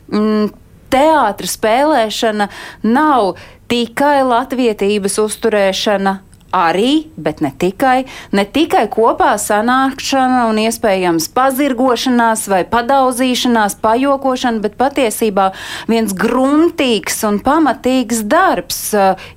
mm, 0.08 0.46
teātris 0.94 1.58
spēlēšana 1.58 2.48
nav 2.86 3.34
tikai 3.70 4.22
latviedzības 4.26 5.18
uzturēšana 5.24 6.18
arī, 6.54 7.08
bet 7.18 7.42
ne 7.44 7.50
tikai, 7.50 8.04
ne 8.32 8.44
tikai 8.46 8.84
kopā 8.92 9.34
sanākšana 9.40 10.44
un 10.50 10.60
iespējams 10.62 11.28
pazirgošanās 11.34 12.46
vai 12.52 12.62
padauzīšanās, 12.70 13.76
pajokošana, 13.82 14.62
bet 14.64 14.78
patiesībā 14.80 15.50
viens 15.90 16.14
gruntīgs 16.14 17.20
un 17.28 17.40
pamatīgs 17.44 18.22
darbs. 18.30 18.80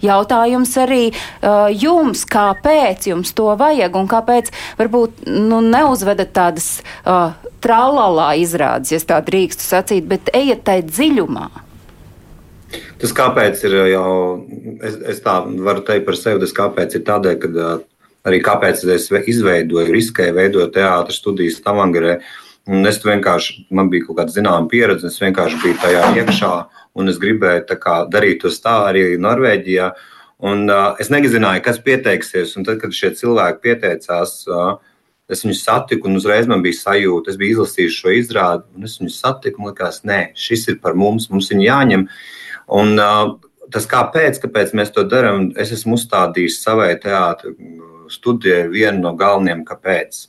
Jautājums 0.03 0.77
arī 0.81 1.03
jums, 1.73 2.23
kāpēc 2.29 3.09
jums 3.11 3.33
to 3.37 3.49
vajag 3.57 3.97
un 3.97 4.09
kāpēc 4.11 4.53
varbūt 4.79 5.27
nu, 5.27 5.61
neuzvedat 5.65 6.33
tādas 6.37 6.69
uh, 7.03 7.33
tralalā 7.63 8.33
izrādes, 8.41 8.93
ja 8.93 9.01
tā 9.13 9.21
drīkstu 9.25 9.65
sacīt, 9.65 10.09
bet 10.09 10.31
ejiet 10.37 10.65
tai 10.67 10.81
dziļumā. 10.85 11.66
Tas 13.01 13.13
kāpēc 13.15 13.61
ir 13.67 13.75
jau, 13.93 14.07
es, 14.83 14.97
es 15.13 15.21
tā 15.23 15.37
varu 15.63 15.83
teikt 15.87 16.07
par 16.07 16.17
sevi, 16.19 16.41
tas 16.43 16.55
kāpēc 16.55 16.97
ir 16.97 17.05
tādēļ, 17.07 17.37
ka 17.43 17.67
arī 18.27 18.41
kāpēc 18.43 18.83
es 18.95 19.07
izveidoju, 19.13 19.93
riskēju 19.93 20.35
veidot 20.35 20.73
teātras 20.75 21.21
studijas 21.21 21.61
Tavangarē. 21.63 22.17
Un 22.67 22.83
es 22.89 22.99
vienkārši, 22.99 23.69
man 23.71 23.87
bija 23.87 24.09
kaut 24.09 24.17
kāda 24.19 24.33
zināma 24.33 24.67
pieredze, 24.67 25.07
es 25.07 25.21
vienkārši 25.21 25.61
biju 25.61 25.77
tajā 25.79 26.03
iekšā, 26.19 26.51
un 26.99 27.07
es 27.07 27.19
gribēju 27.21 27.77
kā, 27.79 28.01
darīt 28.11 28.41
to 28.43 28.51
tā 28.51 28.75
arī 28.89 29.13
Norvēģijā. 29.23 29.93
Un, 30.47 30.67
uh, 30.67 30.97
es 30.99 31.07
nezināju, 31.09 31.63
kas 31.65 31.79
pieteiksies, 31.81 32.57
un 32.59 32.67
tad, 32.67 32.81
kad 32.81 32.91
šie 32.93 33.13
cilvēki 33.17 33.63
pieteicās, 33.63 34.33
uh, 34.51 34.75
es 35.31 35.45
viņus 35.45 35.63
satiku, 35.63 36.11
un 36.11 36.19
uzreiz 36.19 36.49
man 36.51 36.61
bija 36.65 36.77
sajūta, 36.77 37.31
es 37.31 37.39
biju 37.39 37.55
izlasījis 37.55 38.01
šo 38.03 38.13
izrādi, 38.13 38.67
un 38.75 38.85
es 38.85 38.99
viņus 38.99 39.21
satiku, 39.23 39.63
un 39.63 39.71
likās, 39.71 40.03
nē, 40.05 40.19
šis 40.37 40.67
ir 40.73 40.77
par 40.83 40.99
mums, 40.99 41.31
mums 41.31 41.49
viņu 41.53 41.65
jāņem. 41.65 42.05
Uh, 42.05 42.37
Un, 42.67 42.99
tas, 43.71 43.87
kāpēc, 43.89 44.41
kāpēc 44.43 44.73
mēs 44.75 44.91
to 44.95 45.05
darām, 45.07 45.51
es 45.59 45.71
esmu 45.75 45.95
uzstādījis 45.97 46.61
savai 46.63 46.93
teātris 47.01 47.55
studijai 48.11 48.67
vienu 48.71 49.03
no 49.03 49.13
galvenajiem, 49.19 49.65
kāpēc. 49.67 50.25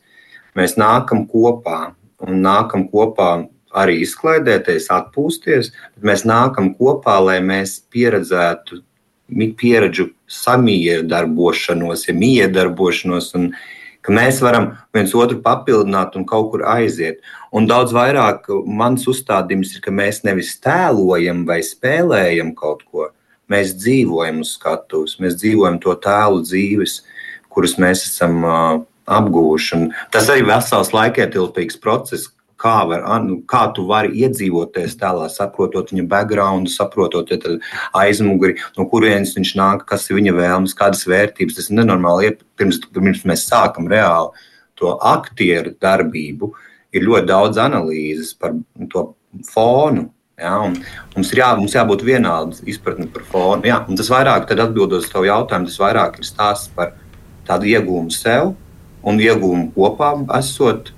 Mēs 0.58 0.76
nākam 0.80 1.26
kopā 1.30 1.92
un 2.26 2.42
nākam 2.42 2.88
kopā 2.90 3.30
arī 3.78 4.00
izklaidēties, 4.02 4.88
atpūsties, 4.94 5.72
bet 5.96 6.06
mēs 6.10 6.24
nākam 6.26 6.72
kopā, 6.78 7.18
lai 7.22 7.38
mēs 7.44 7.78
pieredzētu 7.92 8.82
pieredžu 9.60 10.08
samiedarbošanos, 10.32 12.06
ja 12.08 12.14
miedarbošanos 12.16 13.34
un 13.36 13.50
ka 14.02 14.14
mēs 14.14 14.40
varam 14.44 14.70
viens 14.94 15.14
otru 15.16 15.40
papildināt 15.44 16.16
un 16.18 16.26
kaut 16.28 16.50
kur 16.52 16.64
aiziet. 16.68 17.20
Un 17.52 17.68
daudz 17.68 17.94
vairāk 17.96 18.48
mans 18.66 19.06
uzstādījums 19.10 19.74
ir, 19.76 19.82
ka 19.84 19.94
mēs 19.94 20.22
nevis 20.26 20.54
tēlojam 20.64 21.44
vai 21.48 21.60
spēlējam 21.66 22.54
kaut 22.58 22.84
ko, 22.88 23.10
mēs 23.50 23.74
dzīvojam 23.80 24.42
uz 24.44 24.54
skatuves, 24.58 25.18
mēs 25.22 25.38
dzīvojam 25.40 25.80
to 25.82 25.96
tēlu 26.04 26.44
dzīves, 26.44 27.00
kurus 27.48 27.78
mēs 27.80 28.06
esam 28.10 28.44
uh. 28.44 28.78
Un 29.08 29.86
tas 30.12 30.26
arī 30.28 30.42
vesels 30.44 30.90
laikietilpīgs 30.92 31.78
process, 31.80 32.28
kā, 32.60 32.74
var, 32.90 33.04
nu, 33.24 33.38
kā 33.48 33.64
tu 33.74 33.86
vari 33.88 34.12
iedzīvoties 34.22 34.96
tēlā, 35.00 35.28
saprotot 35.32 35.92
viņa 35.92 36.06
background, 36.10 36.70
saprotot 36.72 37.30
ja 37.32 37.38
aizmuguri, 37.96 38.58
no 38.78 38.88
kurienes 38.90 39.36
viņš 39.38 39.54
nāk, 39.58 39.86
kas 39.88 40.08
ir 40.10 40.18
viņa 40.18 40.36
vēlmes, 40.36 40.76
kādas 40.78 41.06
vērtības. 41.08 41.58
Tas 41.58 41.70
ir 41.70 41.78
nenormāli. 41.80 42.34
Pirms, 42.58 42.80
pirms 42.94 43.24
mēs 43.28 43.46
sākam 43.48 43.88
reāli 43.90 44.46
to 44.78 44.94
aktieru 45.02 45.74
darbību, 45.82 46.52
ir 46.94 47.06
ļoti 47.06 47.28
daudz 47.30 47.58
analīzes 47.62 48.34
par 48.38 48.54
to 48.92 49.10
fonu. 49.50 50.08
Ja, 50.38 50.60
mums 51.16 51.32
ir 51.34 51.40
jā, 51.40 51.48
mums 51.58 51.74
jābūt 51.74 52.04
vienādam 52.06 52.54
izpratni 52.70 53.08
par 53.10 53.24
fonu. 53.26 53.66
Jā, 53.66 53.80
tas 53.98 54.10
vairāk 54.12 54.46
atbildot 54.54 55.00
uz 55.00 55.08
tavu 55.10 55.26
jautājumu, 55.26 55.66
tas 55.66 55.80
vairāk 55.82 56.20
ir 56.20 56.28
stāsts 56.28 56.70
par 56.76 56.92
tādu 57.48 57.66
iegūmu 57.72 58.14
sev 58.14 58.52
un 59.02 59.18
iegūmu 59.18 59.72
kopā 59.74 60.12
esot 60.38 60.92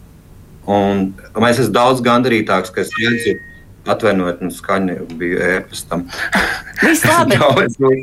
Un 0.70 1.08
es 1.48 1.62
esmu 1.62 1.74
daudz 1.74 2.02
gandarītāks, 2.04 2.70
ka 2.74 2.84
es 2.84 2.92
redzu, 3.00 3.36
atvainojiet, 3.90 4.42
nu 4.44 4.52
skaņa 4.54 4.98
bija 5.18 5.54
ēpastam. 5.58 6.04
Viss 6.82 7.06
labi. 7.10 7.40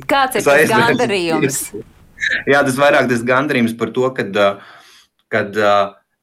Kāds 0.09 0.39
ir 0.39 0.47
tas 0.47 0.73
gandarījums? 0.73 1.61
Jā, 2.51 2.63
tas 2.65 2.79
vairāk 2.79 3.07
tas 3.11 3.23
gandarījums 3.23 3.77
par 3.77 3.93
to, 3.95 4.09
kad, 4.17 4.41
kad 5.31 5.59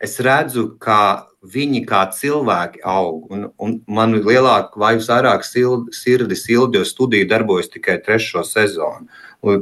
es 0.05 0.19
redzu, 0.27 0.67
kā 0.83 1.25
viņi 1.55 1.85
kā 1.89 2.03
cilvēki 2.17 2.83
aug. 2.89 3.29
Un, 3.33 3.47
un 3.61 3.77
man 3.89 4.17
ir 4.19 4.27
lielāka 4.27 4.81
vai 4.81 4.97
vairāk 5.01 5.45
sirdi 5.47 6.37
sildi, 6.39 6.81
jo 6.81 6.85
studija 6.89 7.29
darbojas 7.31 7.71
tikai 7.73 8.01
trešo 8.05 8.45
sezonu. 8.49 9.09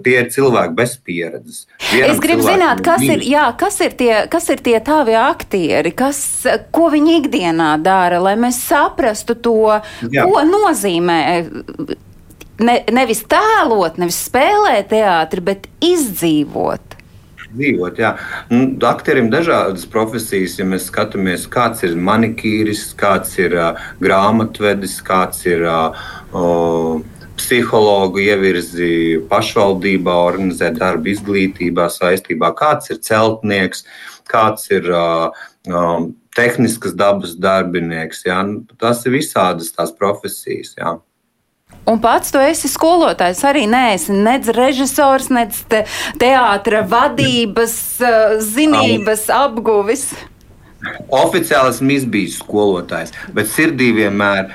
Tie 0.04 0.14
ir 0.20 0.30
cilvēki 0.32 0.76
bez 0.78 0.94
pieredzes. 1.02 1.64
Vienam 1.90 2.14
es 2.14 2.23
gribu 2.23 2.47
zināt, 2.47 2.82
kas 2.86 3.02
ir, 3.06 3.25
jā, 3.26 3.49
kas, 3.58 3.80
ir 3.84 3.97
tie, 3.99 4.12
kas 4.32 4.49
ir 4.52 4.62
tie 4.64 4.78
tavi 4.84 5.16
aktieri, 5.18 5.95
kas, 5.97 6.23
ko 6.75 6.88
viņi 6.92 7.18
ikdienā 7.23 7.75
dara, 7.82 8.23
lai 8.23 8.36
mēs 8.40 8.62
saprastu 8.68 9.36
to, 9.38 9.58
jā. 10.12 10.26
ko 10.28 10.47
nozīmē. 10.49 11.21
Ne, 12.62 12.75
nevis 12.95 13.25
tēlot, 13.26 13.97
nevis 13.99 14.21
spēlēt 14.28 14.92
teātri, 14.92 15.42
bet 15.42 15.71
izdzīvot 15.82 16.92
dzīvot. 17.52 18.00
Jā. 18.00 18.12
Nu, 18.52 18.64
aktierim 18.88 19.28
ir 19.28 19.36
dažādas 19.36 19.86
profesijas. 19.90 20.58
Ja 20.60 20.66
mēs 20.68 20.88
skatāmies, 20.90 21.47
kāds 21.52 21.84
ir 21.86 21.97
manikīris, 21.97 22.90
kāds 22.99 23.36
ir 23.40 23.56
uh, 23.58 23.82
grāmatvedis, 24.02 24.99
kāds 25.06 25.45
ir 25.49 25.66
uh, 25.68 26.04
psihologu 27.43 28.23
ievirzi 28.23 29.21
pašvaldībā, 29.31 30.15
organizē 30.31 30.71
darbu 30.76 31.11
izglītībā, 31.13 31.89
saistībā, 31.91 32.52
kāds 32.59 32.93
ir 32.95 33.02
celtnieks, 33.02 33.85
kāds 34.31 34.71
ir 34.71 34.87
uh, 34.95 35.45
um, 35.69 36.13
tehniskas 36.37 36.95
dabas 36.97 37.35
darbinieks. 37.39 38.25
Jā. 38.28 38.43
Nu, 38.47 38.63
tas 38.81 39.02
ir 39.07 39.19
visādas 39.19 39.73
tās 39.75 39.95
profesijas. 39.99 40.76
Jā. 40.78 40.97
Un 41.89 41.99
pats 41.99 42.31
tu 42.31 42.39
esi 42.39 42.69
skolotājs, 42.71 43.41
arī 43.49 43.65
neesi 43.67 44.15
nec 44.15 44.47
režisors, 44.55 45.26
nec 45.35 45.57
te, 45.71 45.83
teātra 46.21 46.85
vadības 46.87 47.75
zinības 48.52 49.26
apguvis. 49.35 50.13
Oficiāli 51.14 51.71
esmu 51.71 51.99
bijis 52.10 52.40
skolotājs, 52.42 53.12
bet 53.36 53.50
sirdī 53.52 53.92
vienmēr. 53.95 54.50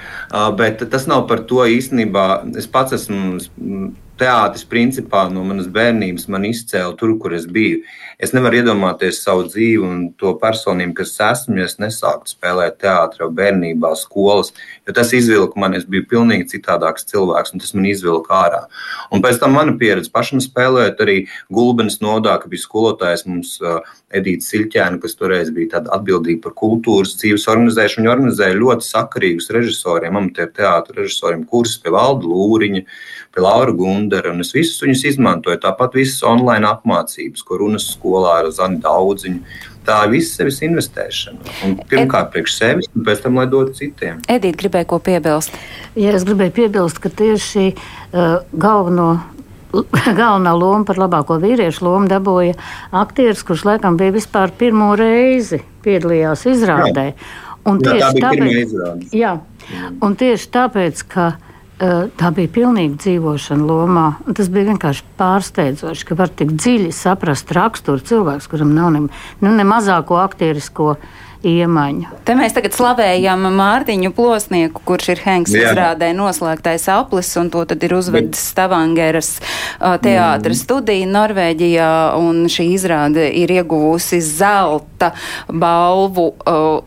Bet 0.59 0.83
tas 0.91 1.07
nav 1.07 1.27
par 1.29 1.45
to 1.47 1.63
īstenībā. 1.63 2.27
Es 2.59 2.67
pats 2.67 2.97
esmu 2.97 3.93
teātris, 4.17 4.65
principā 4.67 5.27
no 5.31 5.43
manas 5.47 5.69
bērnības 5.71 6.27
man 6.33 6.47
izcēla 6.49 6.95
tur, 6.99 7.15
kur 7.21 7.35
es 7.37 7.45
biju. 7.47 7.83
Es 8.17 8.32
nevaru 8.34 8.58
iedomāties 8.58 9.19
savu 9.21 9.43
dzīvi 9.45 9.84
un 9.86 9.97
to 10.17 10.32
personību, 10.41 10.95
kas 10.97 11.12
esmu, 11.21 11.60
ja 11.60 11.67
es 11.69 11.75
nesāktu 11.77 12.32
spēlēt 12.32 12.80
teātrī, 12.82 13.27
bērnībā, 13.38 13.91
skolas. 13.93 14.49
Jo 14.89 14.95
tas 14.97 15.12
izvilka 15.13 15.62
man, 15.62 15.75
es 15.77 15.86
biju 15.86 16.08
pilnīgi 16.10 16.47
citādāks 16.56 17.06
cilvēks, 17.12 17.53
un 17.53 17.62
tas 17.62 17.75
man 17.77 17.86
izvilka 17.86 18.34
ārā. 18.39 18.63
Un 19.13 19.21
pēc 19.21 19.38
tam 19.43 19.53
mana 19.53 19.75
pieredze 19.77 20.10
pašam 20.10 20.41
spēlēt 20.41 21.03
arī 21.06 21.17
Gulbenes 21.53 21.99
nodā, 22.01 22.39
ka 22.41 22.49
bija 22.49 22.63
skolotājs 22.63 23.27
mums 23.30 23.53
uh, 23.62 23.86
Edīts 24.10 24.49
Silķēna, 24.49 24.97
kas 25.03 25.13
toreiz 25.19 25.53
bija 25.53 25.84
atbildīga 25.84 26.47
par 26.47 26.58
kultūras 26.58 27.13
dzīves 27.21 27.45
organizēšanu. 27.53 28.01
Viņa 28.08 28.13
organizēja 28.15 28.58
ļoti 28.58 28.89
sakarīgus 28.89 29.51
režisoriem, 29.53 30.17
amatieru 30.17 30.56
teātru 30.58 31.03
režisoriem 31.03 31.45
kursus 31.45 31.77
pie 31.84 31.93
Valda 31.93 32.25
Lūriņa, 32.25 32.84
pie 33.36 33.45
Laura 33.45 33.77
Gundara, 33.77 34.34
un 34.34 34.41
es 34.41 34.56
visus 34.58 34.82
viņus 34.82 35.06
izmantoju. 35.12 35.62
Tāpat 35.62 35.99
visas 35.99 36.25
online 36.25 36.65
apmācības, 36.65 37.45
ko 37.45 37.62
runas 37.62 37.91
skolā 37.91 38.06
skolā 38.07 38.41
ar 38.41 38.51
Zani 38.55 38.79
Daudziņu. 38.83 39.63
Tā 39.87 40.01
ir 40.03 40.11
visa 40.17 40.41
sevis 40.41 40.59
investēšana. 40.67 41.53
Un 41.63 41.77
pirmkārt, 41.87 42.33
priekš 42.33 42.57
sevis, 42.57 42.89
un 42.91 43.05
pēc 43.07 43.21
tam, 43.23 43.37
lai 43.39 43.47
dotu 43.47 43.71
citiem. 43.77 44.19
Edita 44.27 44.59
gribēja 44.59 44.87
ko 44.89 44.99
piebilst. 44.99 45.55
Jā, 45.95 46.11
es 46.17 46.27
gribēju 46.27 46.55
piebilst, 46.57 46.99
ka 46.99 47.07
tieši 47.07 47.69
uh, 47.71 48.43
galveno 48.51 49.13
galvenā 50.19 50.53
loma 50.57 50.83
par 50.87 50.99
labāko 50.99 51.37
vīriešu 51.43 51.85
lomu 51.87 52.11
dabūja 52.11 52.55
aktieris, 52.95 53.43
kurš 53.47 53.65
laikam 53.67 53.97
bija 53.99 54.15
vispār 54.15 54.51
pirmo 54.59 54.93
reizi 54.99 55.61
piedalījās 55.87 56.45
izrādē. 56.51 57.09
Jā. 57.11 57.43
Un 57.67 57.81
jā, 57.83 57.91
tā 57.91 57.97
bija 57.99 58.11
tāpēc, 58.23 58.37
pirmā 58.39 58.61
izrāde. 58.63 59.09
Jā, 59.15 59.33
un 60.03 60.15
tieši 60.19 60.51
tāpēc, 60.55 61.03
ka 61.11 61.31
tā 61.77 62.31
bija 62.33 62.53
pilnīga 62.53 62.97
dzīvošana 63.03 63.67
lomā. 63.67 64.07
Tas 64.37 64.49
bija 64.53 64.71
vienkārši 64.71 65.05
pārsteidzoši, 65.19 66.07
ka 66.09 66.17
var 66.17 66.33
tik 66.33 66.55
dziļi 66.57 66.91
saprast 66.95 67.53
raksturu 67.55 68.01
cilvēks, 68.01 68.49
kuram 68.51 68.73
nav 68.77 68.91
ne, 68.95 69.05
nu, 69.43 69.53
ne 69.53 69.65
mazāko 69.67 70.17
aktierisko 70.23 70.95
iemaņu. 71.45 72.09
Te 72.25 72.33
mēs 72.37 72.55
tagad 72.55 72.75
slavējam 72.75 73.45
Mārtiņu 73.57 74.11
Plosnieku, 74.15 74.81
kurš 74.87 75.11
ir 75.13 75.21
Henks 75.25 75.53
izrādē 75.55 76.09
noslēgtais 76.17 76.87
aplis, 76.91 77.29
un 77.39 77.51
to 77.53 77.63
tad 77.69 77.83
ir 77.85 77.93
uzvedis 77.97 78.41
Stavangeras 78.53 79.35
teātra 79.77 80.53
mm. 80.53 80.57
studija 80.57 81.09
Norvēģijā, 81.13 81.91
un 82.17 82.45
šī 82.51 82.69
izrāde 82.73 83.27
ir 83.37 83.53
ieguvusi 83.59 84.21
zelta 84.23 85.13
balvu, 85.47 86.31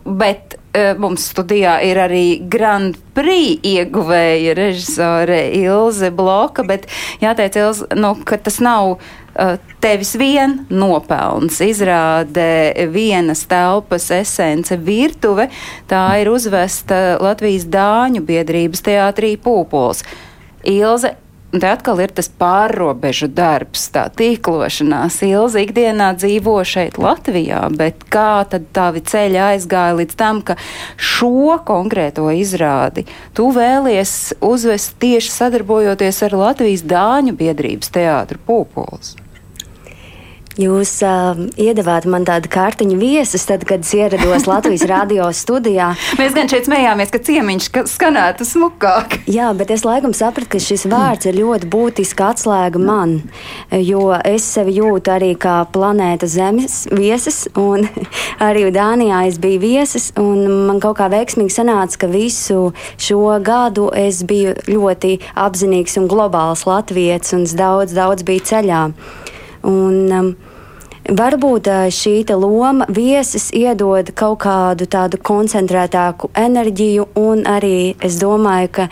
bet 0.05 0.50
mums 0.99 1.25
studijā 1.33 1.81
ir 1.83 1.99
arī 1.99 2.25
Grand 2.51 2.95
Prix 3.17 3.59
ieguvēja 3.67 4.55
režisore 4.55 5.41
Ilze 5.59 6.13
Bloka, 6.15 6.63
bet 6.67 6.87
jāteic, 7.23 7.59
Ilze, 7.59 7.89
nu, 7.99 8.13
ka 8.25 8.39
tas 8.39 8.61
nav 8.63 8.93
uh, 8.95 9.57
tevis 9.83 10.15
vien 10.21 10.61
nopelns. 10.71 11.59
Izrāde 11.65 12.47
vienas 12.95 13.43
telpas 13.51 14.11
esence 14.15 14.79
virtuve, 14.79 15.49
tā 15.91 16.05
ir 16.23 16.31
uzvesta 16.31 17.19
Latvijas 17.21 17.67
Dāņu 17.71 18.23
biedrības 18.27 18.87
teātrī 18.87 19.35
Pūpols. 19.43 20.05
Ilze, 20.71 21.17
Un 21.51 21.59
te 21.59 21.67
atkal 21.67 21.99
ir 21.99 22.13
tas 22.15 22.29
pārrobežu 22.31 23.27
darbs, 23.35 23.89
tā 23.91 24.05
tīklošanās. 24.15 25.17
Ilza 25.27 25.65
ikdienā 25.65 26.13
dzīvo 26.15 26.61
šeit, 26.63 26.99
Latvijā, 27.03 27.65
bet 27.75 28.05
kā 28.13 28.45
tad 28.51 28.69
tavi 28.77 29.03
ceļi 29.03 29.41
aizgāja 29.49 29.97
līdz 29.99 30.19
tam, 30.21 30.45
ka 30.47 30.55
šo 30.95 31.59
konkrēto 31.67 32.29
izrādi 32.31 33.09
tu 33.35 33.49
vēlies 33.57 34.37
uzvest 34.47 34.95
tieši 35.03 35.35
sadarbojoties 35.41 36.23
ar 36.29 36.39
Latvijas 36.45 36.87
Dāņu 36.87 37.35
biedrības 37.43 37.91
teātru 37.99 38.39
Pūpols? 38.47 39.17
Jūs 40.61 40.91
uh, 41.07 41.39
iedavāt 41.57 42.05
man 42.11 42.27
tādu 42.29 42.51
kārtiņu 42.53 42.99
viesus, 43.01 43.47
tad, 43.49 43.63
kad 43.69 43.85
es 43.87 43.93
ierados 43.97 44.45
Latvijas 44.51 44.83
radio 44.91 45.31
studijā. 45.33 45.93
Mēs 46.19 46.35
gan 46.37 46.51
šeit 46.51 46.67
smējāmies, 46.69 47.13
ka 47.15 47.21
ciemiņš 47.25 47.69
skanētu 47.89 48.45
smukāk. 48.45 49.17
Jā, 49.31 49.51
bet 49.57 49.73
es 49.73 49.87
laikam 49.87 50.13
sapratu, 50.17 50.51
ka 50.53 50.61
šis 50.61 50.85
vārds 50.91 51.31
ir 51.31 51.39
ļoti 51.39 51.71
būtiska 51.71 52.33
atslēga 52.35 52.83
man, 52.83 53.15
jo 53.73 54.11
es 54.19 54.51
sevi 54.57 54.77
jūtu 54.81 55.15
arī 55.15 55.31
kā 55.41 55.63
planēta 55.73 56.29
Zemes 56.29 56.83
viesis, 56.93 57.47
un 57.57 57.89
arī 58.51 58.67
Dānijā 58.75 59.23
es 59.31 59.41
biju 59.41 59.63
viesis, 59.65 60.11
un 60.21 60.45
man 60.69 60.83
kaut 60.85 60.99
kā 61.01 61.09
veiksmīgi 61.15 61.57
sanāca, 61.57 62.03
ka 62.05 62.13
visu 62.13 62.75
šo 63.01 63.39
gadu 63.47 63.89
es 63.97 64.21
biju 64.29 64.59
ļoti 64.69 65.17
apzinīgs 65.41 65.97
un 66.03 66.11
globāls 66.11 66.67
latvietis, 66.69 67.33
un 67.39 67.49
daudz, 67.49 67.97
daudz 67.97 68.29
biju 68.29 68.49
ceļā. 68.53 68.85
Un, 69.71 69.97
um, 70.17 70.31
Varbūt 71.09 71.67
šī 71.91 72.13
loma 72.37 72.85
viesis 72.93 73.49
iedod 73.57 74.13
kaut 74.15 74.43
kādu 74.45 74.85
tādu 74.85 75.17
koncentrētāku 75.17 76.29
enerģiju, 76.37 77.07
un 77.17 77.47
arī 77.49 77.97
es 78.05 78.19
domāju, 78.21 78.69
ka 78.77 78.87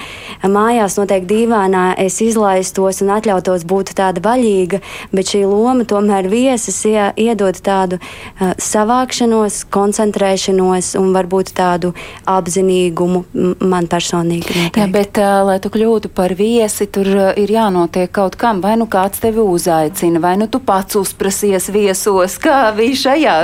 mājās 0.48 0.96
noteikti 0.98 1.28
dīvainā 1.34 1.82
es 2.00 2.16
izlaistos 2.24 3.02
un 3.04 3.12
atļautos 3.12 3.66
būt 3.68 3.92
tāda 3.98 4.22
vaļīga, 4.24 4.80
bet 5.12 5.34
šī 5.34 5.42
loma 5.44 5.84
tomēr 5.84 6.30
viesis 6.32 6.80
iedod 6.88 7.60
tādu 7.60 8.00
savākšanos, 8.40 9.60
koncentrēšanos 9.70 10.94
un 10.98 11.12
varbūt 11.14 11.52
tādu 11.60 11.92
apzinīgumu 12.24 13.24
man 13.60 13.86
personīgi. 13.86 14.48
Noteikti. 14.48 14.80
Jā, 14.80 14.88
bet, 14.96 15.22
lai 15.44 15.58
tu 15.60 15.70
kļūtu 15.76 16.10
par 16.16 16.32
viesi, 16.38 16.88
tur 16.88 17.12
ir 17.36 17.52
jānotiek 17.52 18.10
kaut 18.16 18.40
kam, 18.40 18.64
vai 18.64 18.78
nu 18.80 18.88
kāds 18.90 19.20
tevi 19.22 19.44
uzaicina, 19.44 20.24
vai 20.24 20.34
nu 20.40 20.48
tu 20.48 20.64
pats 20.64 20.96
uzprasies 20.98 21.68
viesu 21.70 21.97
visos, 21.98 22.38
kā 22.38 22.70
bija 22.76 22.98
šajā 23.02 23.34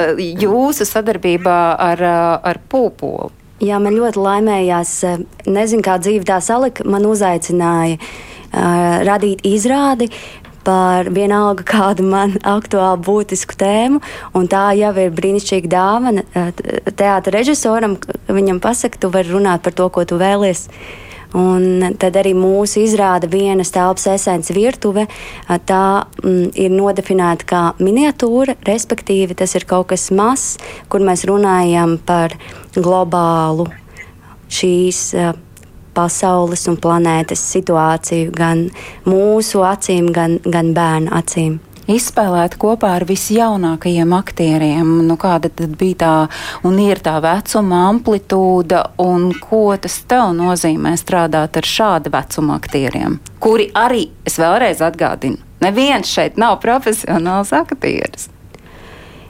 jūsu 0.43 0.87
sadarbībā 0.87 1.59
ar, 1.81 2.03
ar 2.43 2.61
Pūpolu? 2.71 3.33
Jā, 3.63 3.79
man 3.83 3.95
ļoti 3.97 4.21
laimējās. 4.21 4.95
Nezinu, 5.47 5.83
kā 5.85 5.99
dzīve 6.03 6.27
tā 6.29 6.41
salika. 6.43 6.85
Man 6.87 7.07
uzaicināja 7.07 7.99
uh, 7.99 9.05
radīt 9.07 9.45
izrādi 9.47 10.11
par 10.65 11.11
vienalga 11.13 11.65
kādu 11.75 12.07
man 12.09 12.37
aktuālu 12.41 13.03
būtisku 13.05 13.57
tēmu. 13.61 14.03
Tā 14.51 14.67
jau 14.79 14.93
ir 15.01 15.15
brīnišķīga 15.15 15.71
dāvana 15.71 16.27
teātra 16.95 17.39
režisoram. 17.39 17.99
Viņam 18.29 18.61
pasaka, 18.65 19.01
tu 19.01 19.13
vari 19.15 19.33
runāt 19.33 19.65
par 19.65 19.77
to, 19.77 19.89
ko 19.89 20.07
tu 20.07 20.21
vēlies. 20.21 20.69
Un 21.35 21.97
tad 21.99 22.15
arī 22.21 22.31
mūsu 22.39 22.85
izrāda 22.85 23.27
vienas 23.31 23.73
telpas 23.75 24.07
esence 24.13 24.55
virtuve. 24.55 25.07
Tā 25.49 25.85
mm, 26.23 26.53
ir 26.55 26.75
nodefinēta 26.75 27.49
kā 27.51 27.63
miniatūra, 27.83 28.55
respektīvi 28.69 29.35
tas 29.39 29.57
ir 29.59 29.67
kaut 29.67 29.91
kas 29.91 30.11
mazs, 30.15 30.61
kur 30.89 31.03
mēs 31.03 31.27
runājam 31.27 31.99
par 32.07 32.37
globālu 32.77 33.67
šīs 34.55 35.09
pasaules 35.95 36.67
un 36.71 36.79
planētas 36.83 37.43
situāciju 37.55 38.33
gan 38.35 38.67
mūsu 39.07 39.63
acīm, 39.67 40.11
gan, 40.15 40.41
gan 40.45 40.75
bērnu 40.77 41.15
acīm 41.15 41.59
izspēlēt 41.91 42.57
kopā 42.61 42.95
ar 42.99 43.07
visjaunākajiem 43.09 44.15
aktieriem. 44.17 44.91
Nu, 45.09 45.17
kāda 45.21 45.51
tad 45.53 45.77
bija 45.81 45.99
tā 46.01 46.15
un 46.67 46.79
ir 46.83 47.03
tā 47.05 47.17
vecuma 47.25 47.85
amplitūda 47.91 48.83
un 49.05 49.31
ko 49.41 49.67
tas 49.81 50.01
tev 50.09 50.33
nozīmē 50.39 50.95
strādāt 51.01 51.61
ar 51.61 51.71
šāda 51.75 52.13
vecuma 52.15 52.59
aktieriem, 52.61 53.21
kuri 53.43 53.71
arī, 53.77 54.09
es 54.27 54.39
vēlreiz 54.41 54.83
atgādinu, 54.85 55.41
neviens 55.65 56.11
šeit 56.11 56.41
nav 56.41 56.61
profesionāls 56.65 57.55
aktieris. 57.57 58.31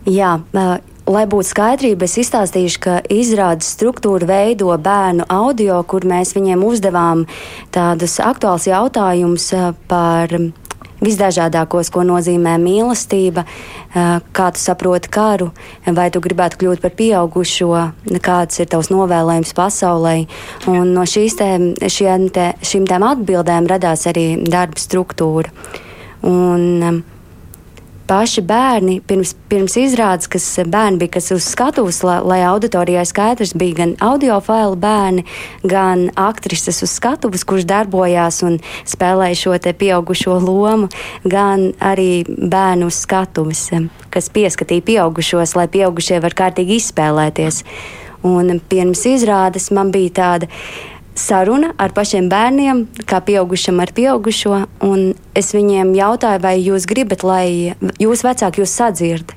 Jā, 0.04 0.38
Lai 1.04 1.26
būtu 1.28 1.50
skaidrība, 1.50 2.06
es 2.08 2.14
izstāstīšu, 2.22 2.78
ka 2.80 2.92
izrādes 3.12 3.68
struktūra 3.74 4.24
veido 4.24 4.70
bērnu 4.80 5.26
audio, 5.28 5.82
kur 5.84 6.06
mēs 6.08 6.32
viņiem 6.32 6.62
uzdevām 6.64 7.26
tādus 7.76 8.16
aktuālus 8.24 8.64
jautājumus 8.70 9.50
par 9.90 10.32
visdažādākos, 11.04 11.90
ko 11.94 12.04
nozīmē 12.06 12.56
mīlestība, 12.62 13.44
kā 13.94 14.50
tu 14.54 14.62
saproti 14.62 15.10
karu, 15.14 15.50
vai 15.86 16.08
tu 16.14 16.22
gribētu 16.24 16.60
kļūt 16.60 16.82
par 16.82 16.94
pieaugušo, 16.98 17.70
kāds 18.24 18.60
ir 18.62 18.70
tavs 18.72 18.90
novēlējums 18.92 19.54
pasaulē. 19.56 20.16
Un 20.72 20.94
no 20.96 21.06
šīs 21.08 21.38
te, 21.40 21.50
šiem 21.88 22.28
te, 22.34 22.52
šīm 22.64 22.88
tēm 22.90 23.06
atbildēm 23.14 23.70
radās 23.70 24.06
arī 24.10 24.28
darba 24.48 24.80
struktūra. 24.80 25.52
Un, 26.24 27.02
paši 28.06 28.42
bērni 28.44 28.98
pirms, 29.06 29.34
pirms 29.48 29.76
izrādes, 29.80 30.28
kas 30.30 30.46
bērni 30.70 31.00
bija 31.02 31.14
kas 31.16 31.30
uz 31.34 31.46
skatuves, 31.48 32.02
lai, 32.06 32.18
lai 32.24 32.40
auditorijai 32.48 33.04
skaidrs 33.08 33.54
bija 33.58 33.78
gan 33.80 33.94
audio 34.04 34.38
faila 34.44 34.76
bērni, 34.80 35.24
gan 35.64 36.08
aktrises 36.20 36.82
uz 36.84 36.94
skatuves, 36.98 37.46
kurš 37.48 37.66
darbojās 37.70 38.42
un 38.46 38.60
spēlēja 38.88 39.40
šo 39.40 39.58
te 39.58 39.74
pieaugušo 39.76 40.38
lomu, 40.44 40.90
gan 41.24 41.70
arī 41.80 42.24
bērnu 42.28 42.92
uz 42.92 43.02
skatuves, 43.04 43.68
kas 44.14 44.32
pieskatīja 44.32 44.88
pieaugušos, 44.92 45.56
lai 45.58 45.68
pieaugušie 45.72 46.20
var 46.24 46.36
kārtīgi 46.36 46.80
izspēlēties. 46.80 47.64
Un 48.24 48.56
pirms 48.70 49.02
izrādes 49.04 49.68
man 49.76 49.90
bija 49.92 50.12
tāda 50.16 50.46
saruna 51.14 51.72
ar 51.79 51.94
pašiem 51.94 52.29
bērniem, 52.31 52.85
kā 53.09 53.20
pieaugušam 53.24 53.81
ar 53.83 53.92
pieaugušo. 53.94 54.64
Es 55.38 55.55
viņiem 55.55 55.94
jautāju, 55.96 56.42
vai 56.42 56.59
jūs 56.61 56.87
gribat, 56.90 57.24
lai 57.27 57.74
jūs 58.03 58.27
vecāki 58.27 58.62
jūs 58.62 58.77
sadzird. 58.77 59.35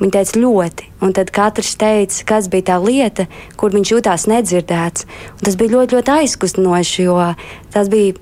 Viņi 0.00 0.14
teica, 0.14 0.40
ļoti. 0.40 0.86
Un 1.04 1.12
tad 1.16 1.28
katrs 1.34 1.74
teica, 1.80 2.24
kas 2.28 2.48
bija 2.52 2.70
tā 2.70 2.78
lieta, 2.80 3.26
kur 3.60 3.74
viņš 3.74 3.92
jutās 3.92 4.24
nedzirdēts. 4.30 5.04
Un 5.36 5.44
tas 5.44 5.58
bija 5.60 5.74
ļoti, 5.74 5.98
ļoti 5.98 6.14
aizkustinoši, 6.14 7.02
jo 7.04 7.18
tas 7.74 7.90
bija 7.92 8.16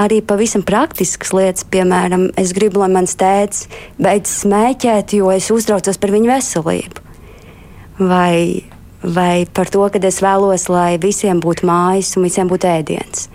arī 0.00 0.22
pavisam 0.24 0.64
praktiskas 0.64 1.34
lietas. 1.36 1.66
Piemēram, 1.68 2.30
es 2.40 2.54
gribu, 2.56 2.80
lai 2.80 2.88
mans 2.94 3.16
tēvs 3.20 3.66
beidz 4.00 4.32
smēķēt, 4.44 5.18
jo 5.20 5.28
es 5.34 5.50
uztraucos 5.52 6.00
par 6.00 6.14
viņu 6.16 6.32
veselību. 6.32 7.04
Vai 8.00 8.64
vai 9.06 9.46
par 9.46 9.70
to, 9.70 9.86
ka 9.92 10.00
es 10.02 10.18
vēlos, 10.24 10.66
lai 10.72 10.98
visiem 11.02 11.40
būtu 11.42 11.66
mājas 11.68 12.16
un 12.16 12.26
visiem 12.26 12.50
būtu 12.50 12.68
ēdiens. 12.70 13.28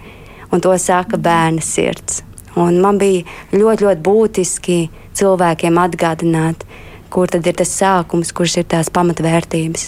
Un 0.52 0.60
to 0.60 0.74
saka 0.78 1.18
bērna 1.18 1.64
sirds. 1.64 2.24
Un 2.60 2.82
man 2.84 3.00
bija 3.00 3.24
ļoti, 3.56 3.86
ļoti 3.86 4.04
būtiski 4.04 4.80
cilvēkiem 5.16 5.80
atgādināt, 5.80 6.66
kur 7.12 7.32
tad 7.32 7.48
ir 7.48 7.56
tas 7.56 7.72
sākums, 7.72 8.34
kurš 8.36 8.58
ir 8.62 8.68
tās 8.74 8.92
pamatvērtības. 8.92 9.88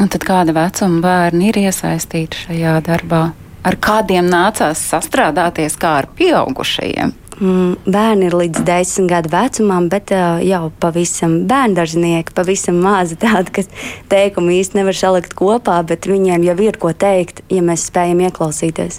Un 0.00 0.08
tad 0.08 0.24
kāda 0.24 0.54
vecuma 0.56 1.02
bērni 1.04 1.50
ir 1.50 1.60
iesaistīti 1.66 2.46
šajā 2.46 2.78
darbā? 2.86 3.22
Ar 3.68 3.76
kādiem 3.82 4.28
nācās 4.30 4.80
sastrādāties 4.92 5.76
kā 5.80 5.98
ar 6.02 6.08
pieaugušajiem? 6.16 7.12
Mm, 7.38 7.76
bērni 7.86 8.26
ir 8.26 8.34
līdz 8.34 8.64
desmit 8.66 9.12
gadu 9.12 9.30
vecumam, 9.30 9.86
bet 9.92 10.10
uh, 10.10 10.40
jau 10.42 10.72
pavisam 10.82 11.36
bērngārznieki, 11.46 12.34
pavisam 12.34 12.80
mazi 12.82 13.14
tādi, 13.20 13.52
kas 13.60 13.70
teikumu 14.10 14.56
īsti 14.56 14.80
nevar 14.80 14.98
salikt 14.98 15.36
kopā, 15.38 15.78
bet 15.86 16.10
viņiem 16.10 16.48
jau 16.48 16.56
ir 16.66 16.80
ko 16.82 16.90
teikt, 16.90 17.44
ja 17.54 17.62
mēs 17.62 17.86
spējam 17.92 18.24
ieklausīties. 18.26 18.98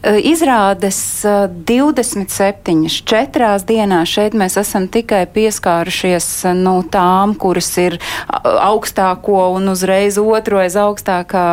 Izrādes 0.00 0.98
27, 1.68 2.88
4 2.88 3.50
dienās 3.68 4.08
šeit 4.08 4.36
mēs 4.38 4.56
esam 4.60 4.86
tikai 4.88 5.26
pieskārušies 5.30 6.28
no 6.56 6.78
nu, 6.80 6.86
tām, 6.88 7.34
kuras 7.38 7.68
ir 7.80 7.98
augstāko 8.30 9.50
un 9.56 9.68
uzreiz 9.72 10.18
otro 10.20 10.60
aiz 10.62 10.76
augstākā 10.80 11.44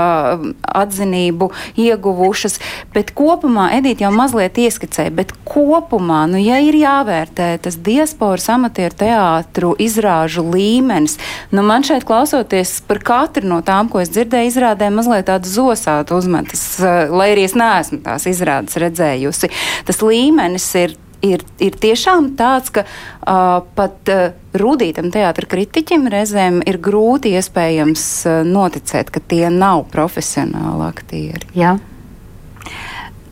atzinību 0.63 1.49
ieguvušas. 1.79 2.59
Bet 2.93 3.11
kopumā, 3.17 3.69
Edita 3.77 4.05
jau 4.05 4.13
mazliet 4.15 4.57
ieskicēja, 4.61 5.13
bet 5.17 5.33
kopumā, 5.47 6.23
nu, 6.31 6.39
ja 6.41 6.59
ir 6.63 6.77
jāvērtē 6.79 7.49
tas 7.63 7.79
diasporas 7.83 8.47
amatieru 8.53 8.97
teātru 9.03 9.73
izrāžu 9.81 10.45
līmenis, 10.47 11.17
nu, 11.51 11.65
man 11.67 11.85
šeit 11.87 12.07
klausoties 12.07 12.77
par 12.87 13.01
katru 13.03 13.47
no 13.51 13.61
tām, 13.65 13.91
ko 13.91 14.01
es 14.03 14.11
dzirdēju, 14.13 14.53
izrādē 14.53 14.89
mazliet 14.93 15.27
tādu 15.27 15.49
zosātu 15.51 16.17
uzmetas, 16.17 16.63
lai 17.11 17.31
arī 17.33 17.47
es 17.47 17.55
neesmu 17.57 17.86
tās 18.05 18.27
izrādes 18.29 18.79
redzējusi. 18.81 19.51
Tas 19.87 20.01
līmenis 20.05 20.71
ir 20.83 20.97
ir, 21.25 21.43
ir 21.63 21.77
tiešām 21.81 22.31
tāds, 22.37 22.71
ka 22.73 22.83
uh, 22.85 23.65
pat 23.77 24.11
uh, 24.11 24.31
rudītam 24.57 25.09
teātra 25.13 25.49
kritiķim 25.49 26.07
reizēm 26.11 26.61
ir 26.67 26.79
grūti 26.83 27.33
iespējams 27.37 28.05
uh, 28.27 28.39
noticēt, 28.47 29.11
ka 29.13 29.21
tie 29.23 29.47
nav 29.53 29.87
profesionāli 29.93 30.87
aktieri. 30.87 31.49
Jā. 31.57 31.77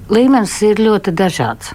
Līmenis 0.10 0.60
ir 0.65 0.82
ļoti 0.82 1.13
dažāds. 1.15 1.74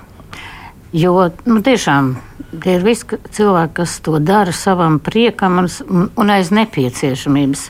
Jo 0.95 1.29
nu, 1.47 1.61
tiešām 1.63 2.17
tie 2.63 2.79
ir 2.79 2.87
visi 2.87 3.19
cilvēki, 3.31 3.75
kas 3.79 3.99
to 4.03 4.19
dara 4.23 4.55
savam 4.55 4.99
priekam 5.03 5.61
un, 5.63 6.09
un 6.19 6.33
aiz 6.35 6.51
nepieciešamības. 6.55 7.69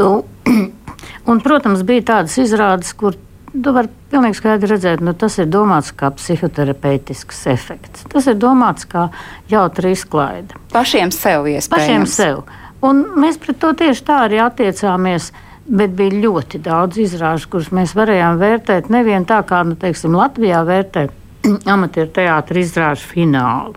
Un, 0.00 0.22
un, 1.26 1.42
protams, 1.44 1.84
bija 1.86 2.08
tādas 2.14 2.38
izrādes, 2.42 2.94
kur 2.96 3.18
Tu 3.52 3.72
vari 3.76 3.90
pilnīgi 4.08 4.38
skaidri 4.38 4.70
redzēt, 4.70 5.02
nu, 5.04 5.12
tas 5.18 5.34
ir 5.42 5.48
domāts 5.52 5.92
kā 5.92 6.08
psihoterapeitisks 6.16 7.42
efekts. 7.52 8.06
Tas 8.08 8.28
ir 8.30 8.38
domāts 8.40 8.86
kā 8.88 9.10
jautra 9.50 9.90
izklaide. 9.92 10.56
Pašiem 10.72 11.12
sev 11.12 11.44
iespējams. 11.50 11.72
Pašiem 11.74 12.06
sev. 12.08 12.40
Un 12.82 13.04
mēs 13.20 13.36
pret 13.42 13.60
to 13.60 13.74
tieši 13.76 14.06
tā 14.08 14.22
arī 14.28 14.40
attiecāmies. 14.42 15.30
Bet 15.62 15.92
bija 15.94 16.16
ļoti 16.24 16.58
daudz 16.64 16.96
izrāžu, 16.98 17.46
kuras 17.52 17.68
mēs 17.76 17.92
varējām 17.94 18.40
vērtēt 18.40 18.88
nevien 18.90 19.22
tā, 19.28 19.38
kā 19.46 19.60
nu, 19.68 19.76
teiksim, 19.78 20.16
Latvijā 20.18 20.64
vērtē 20.66 21.04
amatieru 21.76 22.10
teātris 22.16 22.72
izrāžu 22.72 23.06
finālu. 23.12 23.76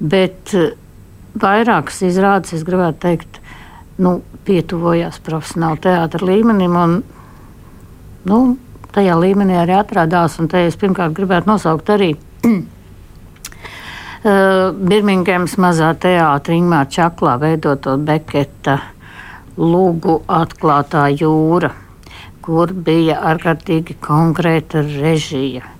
Bet 0.00 0.56
eh, 0.56 0.72
vairākas 1.38 2.00
izrādes, 2.08 2.56
es 2.56 2.64
gribētu 2.66 3.04
teikt, 3.04 3.38
nu, 4.02 4.20
pietuvojās 4.46 5.18
profesionāla 5.24 5.80
teātra 5.82 6.26
līmenim. 6.26 6.76
Un, 6.76 6.96
nu, 8.28 8.40
tajā 8.96 9.16
līmenī 9.20 9.58
arī 9.60 9.76
atradās. 9.78 10.38
Un 10.40 10.48
te 10.52 10.66
es 10.66 10.76
pirmkārt 10.80 11.16
gribētu 11.16 11.50
nosaukt 11.50 11.92
arī 11.94 12.10
uh, 12.46 12.58
Birmingemas 14.76 15.56
mazā 15.62 15.92
teātra 16.00 16.56
Ingmāra 16.56 16.88
Čaklā 16.92 17.36
veidoto 17.42 17.96
Beketa 18.00 18.80
lūgu 19.56 20.20
atklātā 20.28 21.08
jūra, 21.16 21.70
kur 22.44 22.72
bija 22.72 23.22
ārkārtīgi 23.32 23.96
konkrēta 24.04 24.84
režija 24.84 25.76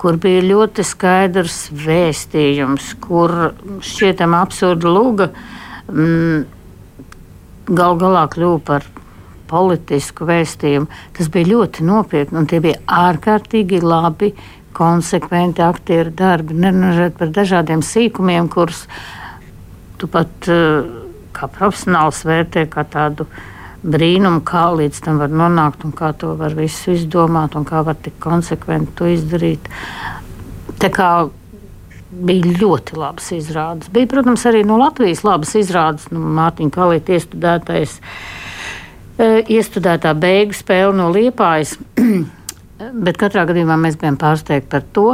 kur 0.00 0.16
bija 0.16 0.40
ļoti 0.40 0.84
skaidrs 0.86 1.66
vēstījums, 1.76 2.94
kur 3.04 3.52
šķietam 3.84 4.32
absurda 4.38 4.88
lūga 4.88 5.26
mm, 5.92 6.59
gal 7.70 7.98
galā 8.00 8.26
kļuva 8.30 8.60
par 8.66 8.86
politisku 9.50 10.26
vēstījumu. 10.28 10.88
Tas 11.16 11.30
bija 11.32 11.50
ļoti 11.50 11.86
nopietni, 11.86 12.38
un 12.38 12.48
tie 12.50 12.60
bija 12.62 12.80
ārkārtīgi 12.86 13.82
labi, 13.82 14.32
konsekventi 14.76 15.64
aktieru 15.66 16.12
darbi. 16.16 16.54
Nerunājot 16.54 17.16
par 17.18 17.32
dažādiem 17.34 17.82
sīkumiem, 17.84 18.48
kurus 18.52 18.84
tu 19.98 20.08
pat 20.10 20.50
uh, 20.50 20.86
kā 21.36 21.48
profesionāls 21.50 22.22
vērtē 22.26 22.66
kā 22.70 22.86
tādu 22.88 23.26
brīnumu, 23.80 24.42
kā 24.46 24.68
līdz 24.76 25.02
tam 25.04 25.20
var 25.22 25.32
nonākt 25.32 25.84
un 25.88 25.92
kā 25.96 26.12
to 26.16 26.34
var 26.38 26.54
visu 26.56 26.94
izdomāt 26.94 27.56
un 27.56 27.66
kā 27.68 27.82
var 27.84 27.98
tik 28.00 28.18
konsekventi 28.22 28.96
to 28.98 29.08
izdarīt. 29.10 29.70
Tā 30.80 30.90
kā 30.94 31.10
bija 32.26 32.54
ļoti 32.60 32.98
labas 32.98 33.30
izrādes. 33.36 33.90
Bija, 33.92 34.08
protams, 34.10 34.44
arī 34.48 34.62
no 34.66 34.78
Latvijas 34.80 35.24
labas 35.26 35.54
izrādes. 35.58 36.08
Nu, 36.14 36.22
Mārtiņa 36.38 36.74
Kalīte 36.74 37.16
iestudētais 37.16 37.96
uh, 38.00 39.40
iestudētā 39.44 40.14
beigu 40.18 40.56
spēle 40.56 40.94
no 41.00 41.10
Liepājas. 41.14 41.76
Bet 43.04 43.20
katrā 43.20 43.44
gadījumā 43.48 43.76
mēs 43.80 43.98
bijām 44.00 44.16
pārsteigti 44.20 44.70
par 44.72 44.86
to, 44.96 45.08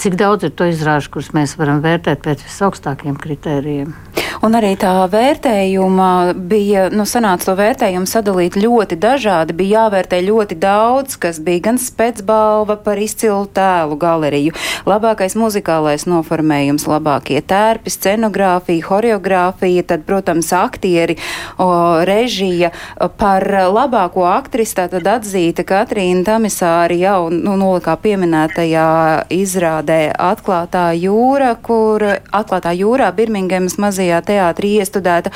cik 0.00 0.16
daudz 0.16 0.48
ir 0.48 0.54
to 0.56 0.66
izrāžu, 0.70 1.12
kurus 1.12 1.34
mēs 1.36 1.58
varam 1.60 1.82
vērtēt 1.84 2.22
pēc 2.24 2.44
visaugstākiem 2.46 3.18
kritērijiem. 3.20 3.92
Un 4.40 4.54
arī 4.56 4.70
tā 4.80 4.94
vērtējuma 5.12 6.32
bija, 6.48 6.86
nu, 6.94 7.04
sanāca 7.04 7.50
to 7.50 7.54
vērtējumu 7.58 8.08
sadalīt 8.08 8.56
ļoti 8.56 8.96
dažādi. 8.96 9.52
Bija 9.58 9.82
jāvērtē 9.84 10.22
ļoti 10.24 10.56
daudz, 10.60 11.18
kas 11.20 11.40
bija 11.44 11.66
gan 11.66 11.80
spēcbalva 11.80 12.78
par 12.80 13.00
izcilu 13.02 13.44
tēlu 13.52 13.98
galeriju, 14.00 14.54
labākais 14.88 15.36
muzikālais 15.36 16.06
noformējums, 16.08 16.86
labākie 16.88 17.42
tērpi, 17.44 17.92
scenogrāfija, 17.92 18.86
horeogrāfija, 18.88 19.84
tad, 19.92 20.06
protams, 20.08 20.54
aktieri, 20.56 21.18
o, 21.60 21.68
režija. 22.08 22.72
Par 23.20 23.44
labāko 23.44 24.24
aktrisi 24.30 24.78
tātad 24.80 25.04
atzīta 25.18 25.66
Katrīna 25.68 26.24
Tamisāri 26.30 27.02
jau, 27.02 27.28
nu, 27.28 27.58
nolikā 27.60 27.98
pieminētajā 28.00 28.88
izrādē 29.36 29.89
Atklātā 30.14 30.90
jūra, 30.96 31.54
kur 31.62 32.04
Atklātā 32.06 32.74
jūrā 32.76 33.10
Birmingemas 33.16 33.78
mazajā 33.82 34.20
teātrī 34.26 34.76
iestudēta. 34.80 35.32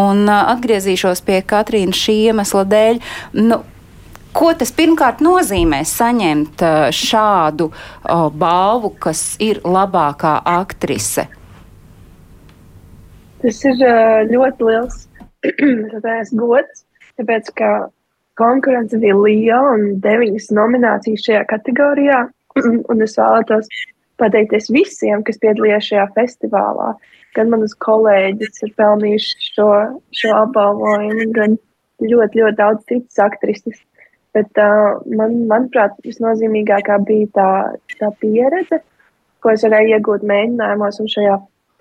Un 0.00 0.26
atgriezīšos 0.30 1.24
pie 1.26 1.40
Katrīnas 1.46 2.02
šī 2.06 2.20
iemesla 2.28 2.66
dēļ. 2.74 3.02
Nu, 3.46 3.62
Ko 4.36 4.50
tas 4.52 4.68
pirmkārt 4.76 5.22
nozīmē 5.24 5.78
saņemt 5.88 6.60
šādu 6.92 7.70
o, 7.70 8.16
balvu, 8.28 8.90
kas 9.00 9.22
ir 9.40 9.62
labākā 9.64 10.34
aktrise? 10.52 11.24
Tas 13.40 13.62
ir 13.64 13.80
ļoti 14.28 14.68
liels 14.68 15.06
gods, 16.42 16.84
tāpēc 17.16 17.48
ka 17.56 17.70
konkurence 18.36 19.00
bija 19.00 19.16
liela 19.16 19.74
un 19.78 19.96
deviņas 20.04 20.50
nominācijas 20.58 21.24
šajā 21.30 21.44
kategorijā. 21.54 22.26
Un 22.92 23.04
es 23.04 23.16
vēlētos 23.16 23.72
pateikties 24.20 24.70
visiem, 24.72 25.22
kas 25.26 25.40
piedalījās 25.42 25.90
šajā 25.90 26.08
festivālā 26.16 26.94
gan 27.36 27.52
manas 27.52 27.74
kolēģis 27.84 28.64
ir 28.64 28.72
pelnījuši 28.80 29.50
šo, 29.50 29.68
šo 30.16 30.32
apbalvojumu, 30.40 31.28
gan 31.36 31.58
ļoti, 32.02 32.40
ļoti 32.40 32.58
daudz 32.60 32.86
citas 32.88 33.20
aktrises. 33.26 33.82
Bet 34.36 34.60
uh, 34.60 34.98
man, 35.16 35.38
manuprāt, 35.50 35.96
visnozīmīgākā 36.04 36.98
bija 37.08 37.28
tā, 37.36 37.50
tā 38.00 38.10
pieredze, 38.20 38.82
ko 39.40 39.52
es 39.54 39.64
varēju 39.64 39.96
iegūt 39.96 40.26
mēģinājumos 40.28 41.00
un 41.00 41.12
šajā, 41.12 41.36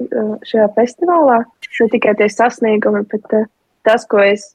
uh, 0.06 0.36
šajā 0.48 0.69
festivālā. 0.78 1.41
Ne 1.82 1.89
tikai 1.91 2.15
tie 2.19 2.30
sasniegumi, 2.32 3.04
bet 3.12 3.36
uh, 3.36 3.50
tas, 3.88 4.08
ko 4.08 4.24
es 4.24 4.54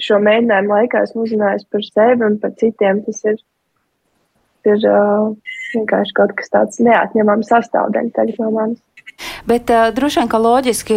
šo 0.00 0.20
mēģinājumu 0.24 0.72
laikā 0.72 1.04
esmu 1.04 1.26
uzzinājis 1.26 1.68
par 1.72 1.84
sevi 1.84 2.24
un 2.24 2.38
par 2.40 2.56
citiem, 2.60 3.02
tas 3.04 3.20
ir, 3.28 3.40
ir 4.68 4.84
vienkārši 5.74 6.16
kaut 6.16 6.36
kas 6.38 6.52
tāds 6.52 6.80
neatņemams 6.84 7.50
sastāvdaļa 7.52 8.16
tagad 8.16 8.40
no 8.42 8.52
manis. 8.54 8.80
Bet 9.46 9.70
uh, 9.70 9.88
droši 9.94 10.20
vien, 10.20 10.28
ka 10.30 10.38
loģiski 10.40 10.96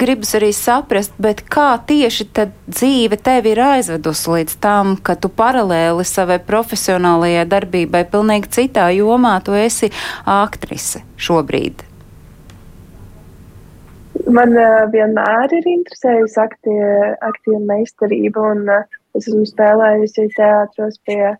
gribas 0.00 0.34
arī 0.36 0.50
saprast, 0.56 1.14
kā 1.52 1.68
tieši 1.88 2.26
dzīve 2.34 3.18
tevi 3.24 3.54
ir 3.54 3.62
aizvedusi 3.64 4.34
līdz 4.34 4.58
tam, 4.60 4.94
ka 4.96 5.16
tu 5.16 5.30
paralēli 5.32 6.04
savai 6.08 6.40
profesionālajai 6.44 7.46
darbībai 7.48 8.04
pilnīgi 8.12 8.52
citā 8.58 8.90
jomā 8.96 9.38
tu 9.44 9.56
esi 9.56 9.92
aktrise 10.28 11.04
šobrīd. 11.16 11.84
Man 14.24 14.54
uh, 14.56 14.84
vienmēr 14.92 15.52
ir 15.52 15.72
interesējusi 15.74 16.40
aktīva 16.40 17.60
meistarība, 17.68 18.50
un 18.54 18.68
uh, 18.72 19.00
es 19.16 19.28
esmu 19.28 19.44
spēlējusi 19.48 20.30
teātros 20.36 21.00
pie 21.06 21.34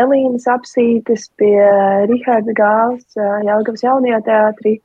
Elīnas 0.00 0.46
apsītes, 0.50 1.28
pie 1.40 1.54
Riharda 2.10 2.54
Gāls, 2.56 3.06
uh, 3.18 3.40
Jelgavas 3.46 3.84
jaunajā 3.86 4.20
teātrī. 4.26 4.76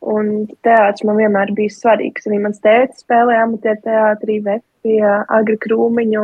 Un 0.00 0.46
teātris 0.64 1.04
man 1.04 1.18
vienmēr 1.20 1.52
bija 1.56 1.72
svarīgs. 1.74 2.28
Arī 2.28 2.38
mans 2.40 2.62
tēvs 2.64 3.02
spēlēja 3.04 3.44
amatieru 3.44 3.82
teātrī, 3.84 4.38
pie 4.84 5.00
agri 5.04 5.58
krūmiņa. 5.60 6.22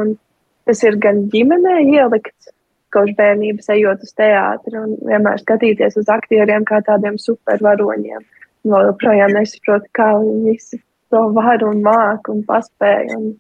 Tas 0.66 0.81
ir 0.83 0.96
gan 1.03 1.27
ģimenē 1.33 1.75
ielikts, 1.85 2.49
kopš 2.94 3.12
bērnības 3.18 3.68
ejot 3.75 4.03
uz 4.07 4.14
teātri 4.16 4.81
un 4.81 4.96
vienmēr 5.05 5.42
skatīties 5.42 5.99
uz 6.01 6.09
aktieriem 6.12 6.64
kā 6.68 6.81
tādiem 6.87 7.20
supervaroņiem. 7.20 8.25
Vēl 8.66 8.88
joprojām 8.90 9.37
nesaprotu, 9.37 9.90
kā 9.94 10.09
viņi 10.22 10.55
visi 10.55 10.81
to 11.12 11.22
var 11.37 11.62
un 11.66 11.85
māk 11.85 12.31
un 12.33 12.42
paspēja. 12.49 13.18
Un, 13.18 13.35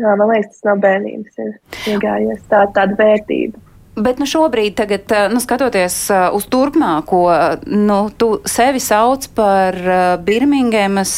Jā, 0.00 0.14
man 0.16 0.30
liekas, 0.30 0.54
tas 0.56 0.68
no 0.68 0.76
bērnības 0.80 1.42
ir 1.44 1.50
iegājies 1.92 2.46
tā, 2.48 2.62
tāda 2.76 2.96
vērtība. 2.96 3.60
Bet 4.00 4.20
nu, 4.20 4.24
šobrīd, 4.24 4.74
tagad, 4.78 5.12
eh, 5.12 5.28
nu, 5.28 5.40
skatoties 5.42 5.94
eh, 6.10 6.28
uz 6.32 6.46
turpmāko, 6.48 7.20
nu, 7.66 7.98
tu 8.16 8.28
sevi 8.48 8.80
sauc 8.80 9.26
par 9.36 9.76
eh, 9.76 10.16
Birmingemas 10.24 11.12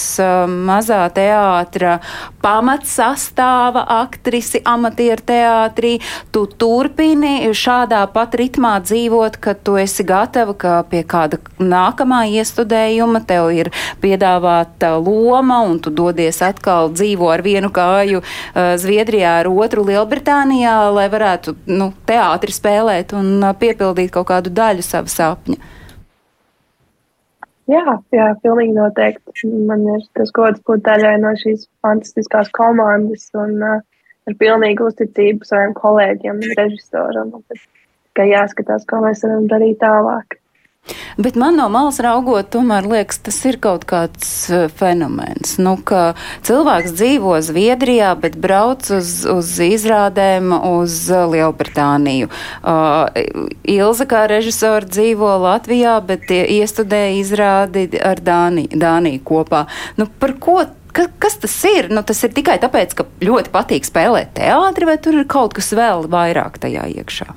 mazā 0.51 1.05
teātra 1.14 1.99
pamatsastāva 2.42 3.85
aktrisi 4.03 4.62
amatieru 4.66 5.23
teātrī. 5.29 5.92
Tu 6.35 6.42
turpini 6.59 7.53
šādā 7.55 8.01
pat 8.11 8.35
ritmā 8.38 8.75
dzīvot, 8.83 9.38
ka 9.38 9.55
tu 9.55 9.77
esi 9.79 10.03
gatava, 10.07 10.57
ka 10.59 10.75
pie 10.90 11.05
kāda 11.07 11.38
nākamā 11.62 12.25
iestudējuma 12.35 13.23
tev 13.29 13.53
ir 13.55 13.71
piedāvāta 14.03 14.97
loma 14.99 15.61
un 15.68 15.79
tu 15.79 15.95
dodies 15.95 16.42
atkal 16.42 16.90
dzīvo 16.90 17.31
ar 17.31 17.45
vienu 17.47 17.71
kāju 17.71 18.25
Zviedrijā, 18.83 19.38
ar 19.42 19.51
otru 19.51 19.87
Lielbritānijā, 19.87 20.75
lai 20.95 21.07
varētu 21.12 21.55
nu, 21.71 21.92
teātris 22.09 22.59
spēlēt 22.59 22.72
un 23.19 23.47
piepildīt 23.61 24.13
kaut 24.15 24.29
kādu 24.33 24.53
daļu 24.55 24.85
sava 24.87 25.13
sapņa. 25.13 25.61
Jā, 27.71 27.97
jā, 28.13 28.27
pilnīgi 28.43 28.75
noteikti. 28.75 29.49
Man 29.69 29.87
ir 29.95 30.03
tas 30.19 30.33
gods 30.35 30.61
būt 30.67 30.83
daļai 30.89 31.15
no 31.23 31.31
šīs 31.39 31.69
fantastiskās 31.85 32.51
komandas 32.57 33.29
un 33.39 33.63
uh, 33.63 33.81
ar 34.29 34.37
pilnīgu 34.39 34.89
uzticību 34.91 35.47
saviem 35.47 35.75
kolēģiem 35.79 36.43
un 36.43 36.55
režisoram. 36.59 37.33
Tikai 37.53 38.29
jāskatās, 38.33 38.87
ko 38.89 39.03
mēs 39.07 39.25
varam 39.27 39.49
darīt 39.51 39.81
tālāk. 39.83 40.39
Bet 41.16 41.37
man 41.37 41.59
no 41.61 41.68
malas 41.68 42.01
raugot, 42.01 42.49
tomēr 42.55 42.87
liekas, 42.88 43.18
tas 43.27 43.37
ir 43.47 43.59
kaut 43.62 43.85
kāds 43.88 44.29
uh, 44.51 44.64
fenomens. 44.73 45.55
Nu, 45.61 45.77
ka 45.77 46.14
cilvēks 46.47 46.95
dzīvo 46.97 47.37
Zviedrijā, 47.45 48.14
bet 48.18 48.38
brauc 48.40 48.88
uz, 48.97 49.12
uz 49.29 49.53
izrādēm 49.62 50.55
uz 50.57 50.97
uh, 51.12 51.27
Lielbritāniju. 51.31 52.31
Uh, 52.64 53.53
Ilza 53.68 54.09
kā 54.09 54.25
režisora 54.31 54.88
dzīvo 54.88 55.37
Latvijā, 55.45 55.99
bet 56.07 56.33
iestudē 56.33 57.05
izrādi 57.18 57.87
ar 58.01 58.23
Dāniju, 58.25 58.73
Dāniju 58.73 59.23
kopā. 59.27 59.66
Nu, 60.01 60.09
par 60.09 60.38
ko 60.40 60.62
Ka, 60.92 61.07
kas 61.16 61.38
tas 61.40 61.55
ir? 61.64 61.87
Nu, 61.88 62.03
tas 62.05 62.18
ir 62.21 62.35
tikai 62.37 62.59
tāpēc, 62.61 62.90
ka 62.92 63.07
ļoti 63.25 63.49
patīk 63.55 63.87
spēlēt 63.88 64.35
teātri, 64.37 64.85
vai 64.85 64.99
tur 65.01 65.16
ir 65.23 65.25
kaut 65.25 65.55
kas 65.57 65.71
vēl 65.73 66.05
vairāk 66.12 66.59
tajā 66.61 66.85
iekšā? 67.01 67.31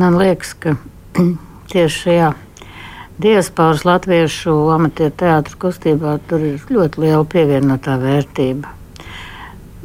Man 0.00 0.16
liekas, 0.16 0.54
ka 0.56 0.72
tieši 1.74 1.98
šajā 2.06 2.30
diasporas 3.22 3.84
latviešu 3.86 4.52
amatieru 4.74 5.14
teātru 5.20 5.58
kustībā 5.66 6.16
tur 6.28 6.42
ir 6.42 6.62
ļoti 6.70 7.02
liela 7.04 7.24
pievienotā 7.30 7.96
vērtība. 8.02 8.72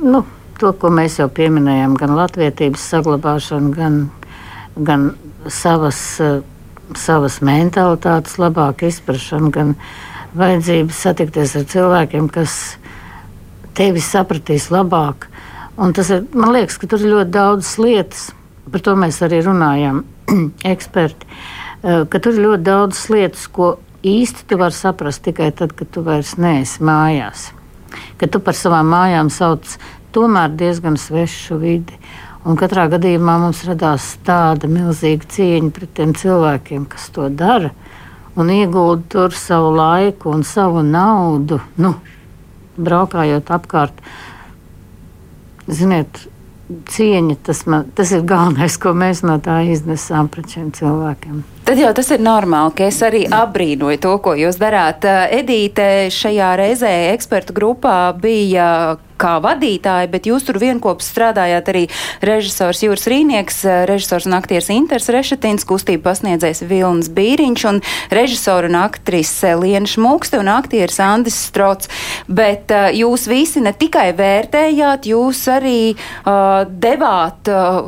Nu, 0.01 0.23
to, 0.59 0.71
ko 0.79 0.89
mēs 0.93 1.19
jau 1.19 1.27
pieminējām, 1.33 1.95
gan 1.99 2.15
latviedzības 2.17 2.85
saglabāšanu, 2.93 3.71
gan, 3.75 3.99
gan 4.75 5.11
savas, 5.45 6.01
savas 6.97 7.39
mentalitātes 7.45 8.39
labāku 8.41 8.89
izpratšanu, 8.89 9.53
gan 9.53 9.75
vajadzības 10.39 11.05
satikties 11.05 11.55
ar 11.59 11.69
cilvēkiem, 11.69 12.31
kas 12.33 12.57
tevi 13.77 14.01
sapratīs 14.03 14.69
labāk. 14.73 15.29
Un 15.79 15.93
tas 15.95 16.09
ir, 16.11 16.25
man 16.33 16.51
liekas, 16.55 16.79
ka 16.81 16.89
tur 16.89 17.03
ir 17.03 17.13
ļoti 17.13 17.31
daudz 17.35 17.77
lietas, 17.79 18.29
par 18.69 18.83
to 18.83 18.97
mēs 18.99 19.21
arī 19.25 19.43
runājam, 19.45 20.03
eksperti. 20.73 21.29
Uh, 21.29 21.58
ka 21.83 22.19
tur 22.19 22.35
ir 22.35 22.43
ļoti 22.45 22.65
daudz 22.65 23.05
lietas, 23.13 23.45
ko 23.47 23.77
īsti 24.05 24.47
tu 24.47 24.59
vari 24.59 24.75
saprast 24.75 25.23
tikai 25.25 25.51
tad, 25.55 25.75
kad 25.77 25.91
tu 25.93 26.03
vairs 26.05 26.35
neesi 26.39 26.83
mājās. 26.83 27.49
Kad 28.19 28.33
tu 28.33 28.41
par 28.43 28.57
savām 28.57 28.91
mājām 28.91 29.31
sauc 29.33 29.77
tomēr 30.15 30.53
diezgan 30.59 30.97
svešu 30.99 31.59
vidi. 31.61 31.99
Un 32.47 32.55
katrā 32.59 32.87
gadījumā 32.91 33.35
mums 33.41 33.65
radās 33.67 34.13
tāda 34.25 34.69
milzīga 34.71 35.27
cieņa 35.35 35.73
pret 35.75 35.91
tiem 35.97 36.13
cilvēkiem, 36.15 36.85
kas 36.87 37.09
to 37.15 37.27
dara 37.29 37.73
un 38.39 38.49
iegulda 38.53 39.03
tur 39.09 39.35
savu 39.35 39.73
laiku 39.75 40.31
un 40.31 40.43
savu 40.47 40.81
naudu, 40.85 41.59
nu, 41.83 41.93
braukājot 42.79 43.51
apkārt. 43.51 44.03
Ziniet, 45.67 46.21
cieņa, 46.69 47.35
tas, 47.45 47.63
man, 47.69 47.87
tas 47.97 48.11
ir 48.13 48.25
galvenais, 48.29 48.77
ko 48.81 48.93
mēs 48.97 49.23
no 49.25 49.39
tā 49.41 49.59
iznesām 49.69 50.29
pret 50.31 50.53
šiem 50.53 50.69
cilvēkiem. 50.75 51.41
Tad 51.65 51.81
jau 51.81 51.91
tas 51.97 52.09
ir 52.13 52.21
normāli, 52.25 52.73
ka 52.77 52.87
es 52.89 53.01
arī 53.05 53.25
apbrīnoju 53.25 54.01
to, 54.01 54.15
ko 54.25 54.35
jūs 54.37 54.57
darāt. 54.61 55.05
Edīte 55.05 56.09
šajā 56.13 56.53
reizē 56.61 56.93
ekspertu 57.13 57.55
grupā 57.57 57.97
bija 58.17 58.69
kā 59.19 59.37
vadītāji, 59.43 60.09
bet 60.11 60.29
jūs 60.29 60.47
tur 60.47 60.59
vienopus 60.61 61.09
strādājāt 61.11 61.71
arī 61.71 61.83
režisors 62.25 62.83
Jūras 62.85 63.07
Rīnieks, 63.11 63.61
režisors 63.89 64.27
un 64.29 64.37
aktieris 64.37 64.71
Inters 64.73 65.09
Rešetins, 65.13 65.67
kustību 65.67 66.03
pasniedzējs 66.05 66.63
Vilnis 66.69 67.11
Bīriņš 67.13 67.65
un 67.69 67.81
režisora 68.13 68.69
un 68.69 68.79
aktrise 68.79 69.55
Liena 69.59 69.89
Šmukste 69.89 70.39
un 70.39 70.51
aktieris 70.51 70.99
Andis 71.03 71.37
Strots. 71.49 71.89
Bet 72.27 72.71
uh, 72.73 72.89
jūs 72.95 73.27
visi 73.29 73.63
ne 73.63 73.73
tikai 73.75 74.09
vērtējāt, 74.17 75.09
jūs 75.11 75.43
arī 75.51 75.93
uh, 75.93 76.65
devāt, 76.69 77.51
uh, 77.51 77.81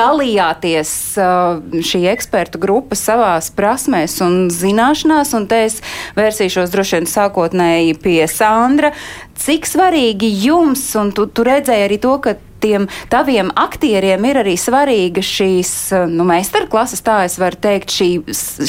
dalījāties 0.00 0.92
uh, 1.20 1.60
šī 1.86 2.04
ekspertu 2.14 2.60
grupa 2.62 2.98
savās 2.98 3.50
prasmēs 3.54 4.20
un 4.24 4.48
zināšanās, 4.54 5.34
un 5.36 5.48
te 5.50 5.64
es 5.68 5.80
vērsīšos 6.18 6.72
droši 6.72 7.00
vien 7.00 7.10
sākotnēji 7.10 7.98
pie 8.02 8.22
Sandra. 8.30 8.94
Cik 9.40 9.64
svarīgi 9.68 10.28
jums, 10.44 10.82
un 11.00 11.14
tu, 11.16 11.24
tu 11.26 11.44
redzēji 11.46 11.86
arī 11.86 11.96
to, 12.02 12.12
ka 12.20 12.36
tiem 12.60 12.86
taviem 13.12 13.48
aktieriem 13.56 14.24
ir 14.28 14.40
arī 14.42 14.56
svarīga 14.60 15.22
šīs 15.24 15.72
nu, 16.12 16.26
meistarklases, 16.28 17.00
tā 17.06 17.22
es 17.24 17.38
varu 17.40 17.56
teikt, 17.64 17.94
šī, 17.96 18.10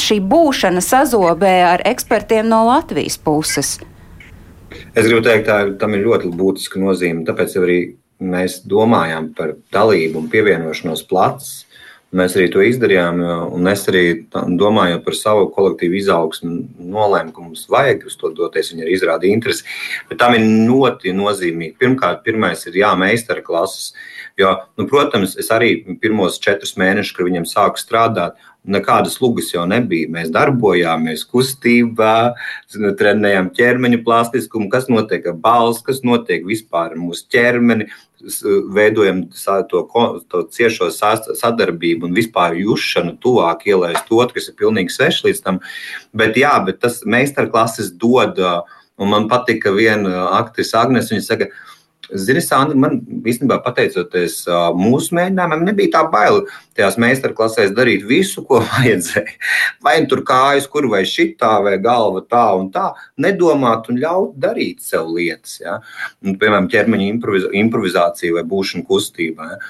šī 0.00 0.20
būšana 0.24 0.80
sazobē 0.84 1.54
ar 1.74 1.84
ekspertiem 1.92 2.48
no 2.48 2.64
Latvijas 2.70 3.18
puses? 3.20 3.76
Es 4.96 5.04
gribu 5.04 5.20
teikt, 5.26 5.48
tā 5.50 5.58
tam 5.80 5.92
ir 5.96 6.06
ļoti 6.06 6.32
būtiska 6.36 6.80
nozīme. 6.80 7.26
Tāpēc 7.28 7.58
arī 7.60 7.78
mēs 8.22 8.62
domājam 8.68 9.28
par 9.36 9.56
dalību 9.74 10.22
un 10.22 10.32
pievienošanos 10.32 11.04
plats. 11.10 11.52
Mēs 12.12 12.34
arī 12.36 12.50
to 12.52 12.60
izdarījām, 12.60 13.22
un 13.56 13.68
es 13.70 13.86
arī 13.88 14.02
domāju 14.60 14.98
par 15.00 15.14
savu 15.16 15.46
kolektīvu 15.54 15.96
izaugsmu, 15.96 16.56
nolēmu, 16.92 17.32
ka 17.32 17.44
mums 17.44 17.62
vajag 17.72 18.04
uz 18.10 18.18
to 18.20 18.28
doties. 18.36 18.68
Viņi 18.74 18.84
arī 18.84 18.96
izrādīja 18.98 19.38
interesi. 19.38 19.64
Bet 20.10 20.20
tam 20.20 20.36
ir 20.36 20.44
ļoti 20.44 21.14
nozīmīgi. 21.16 21.78
Pirmkārt, 21.80 22.20
pirmais 22.26 22.66
ir 22.68 22.76
jāmeistara 22.82 23.40
klases. 23.46 23.94
Jo, 24.36 24.58
nu, 24.76 24.84
protams, 24.92 25.38
es 25.40 25.48
arī 25.56 25.72
pirmos 26.04 26.36
četrus 26.42 26.76
mēnešus, 26.80 27.16
kad 27.16 27.30
viņam 27.30 27.48
sāku 27.48 27.80
strādāt, 27.80 28.36
nekādas 28.68 29.16
lugas 29.22 29.50
jau 29.52 29.64
nebija. 29.66 30.10
Mēs 30.12 30.30
darbojāmies 30.34 31.24
kustībā, 31.28 32.34
trenējām 32.70 33.50
ķermeņa 33.56 34.02
plastiskumu, 34.06 34.70
kas 34.72 34.88
notiek 34.92 35.26
ar 35.30 35.38
balss, 35.42 35.82
kas 35.84 36.02
notiek 36.06 36.46
vispār 36.46 36.94
ar 36.94 37.00
mūsu 37.00 37.26
ķermeni 37.32 37.88
veidojam 38.70 39.24
to, 39.70 39.80
to 40.30 40.42
ciešo 40.54 40.92
sadarbību 40.94 42.06
un 42.06 42.14
vispār 42.14 42.54
jušanu 42.60 43.16
tuvāk 43.22 43.66
ielaist 43.66 44.12
otru, 44.14 44.36
kas 44.36 44.46
ir 44.50 44.58
pilnīgi 44.60 44.94
svešs 44.94 45.26
līdz 45.26 45.42
tam. 45.42 45.58
Bet, 46.14 46.38
jā, 46.38 46.54
bet 46.62 46.78
tas 46.84 47.00
meistarklases 47.02 47.90
dod, 47.98 48.38
un 49.02 49.10
man 49.10 49.26
patika 49.30 49.74
viena 49.74 50.28
aktrise 50.38 50.78
Agnes, 50.78 51.10
viņa 51.10 51.26
saka, 51.26 51.50
ka 51.50 51.71
Zini, 52.18 52.40
Sandra, 52.44 52.76
man 52.76 52.98
īstenībā 53.28 53.58
pateicoties 53.64 54.42
mūsu 54.76 55.14
mēģinājumam, 55.16 55.62
nebija 55.68 55.92
tā 55.94 56.02
baila 56.12 56.42
tajās 56.76 56.96
meistarklasēs 57.00 57.72
darīt 57.76 58.04
visu, 58.08 58.42
ko 58.48 58.62
vajadzēja. 58.70 59.36
Vai 59.84 59.98
nu 60.02 60.10
tur 60.10 60.24
kājas, 60.26 60.66
kur 60.72 60.88
vai 60.90 61.02
šitā, 61.08 61.52
vai 61.64 61.76
galva 61.82 62.24
tā 62.24 62.44
un 62.58 62.70
tā. 62.74 62.88
Nedomāt 63.22 63.88
un 63.92 64.00
ļaut 64.02 64.34
darīt 64.42 64.82
sev 64.84 65.12
lietas. 65.12 65.58
Ja? 65.62 65.78
Un, 66.24 66.36
piemēram, 66.40 66.68
ķermeņa 66.72 67.08
improviz 67.08 67.46
improvizācija 67.62 68.38
vai 68.38 68.44
būšana 68.48 68.86
kustībā. 68.88 69.48
Ja? 69.54 69.60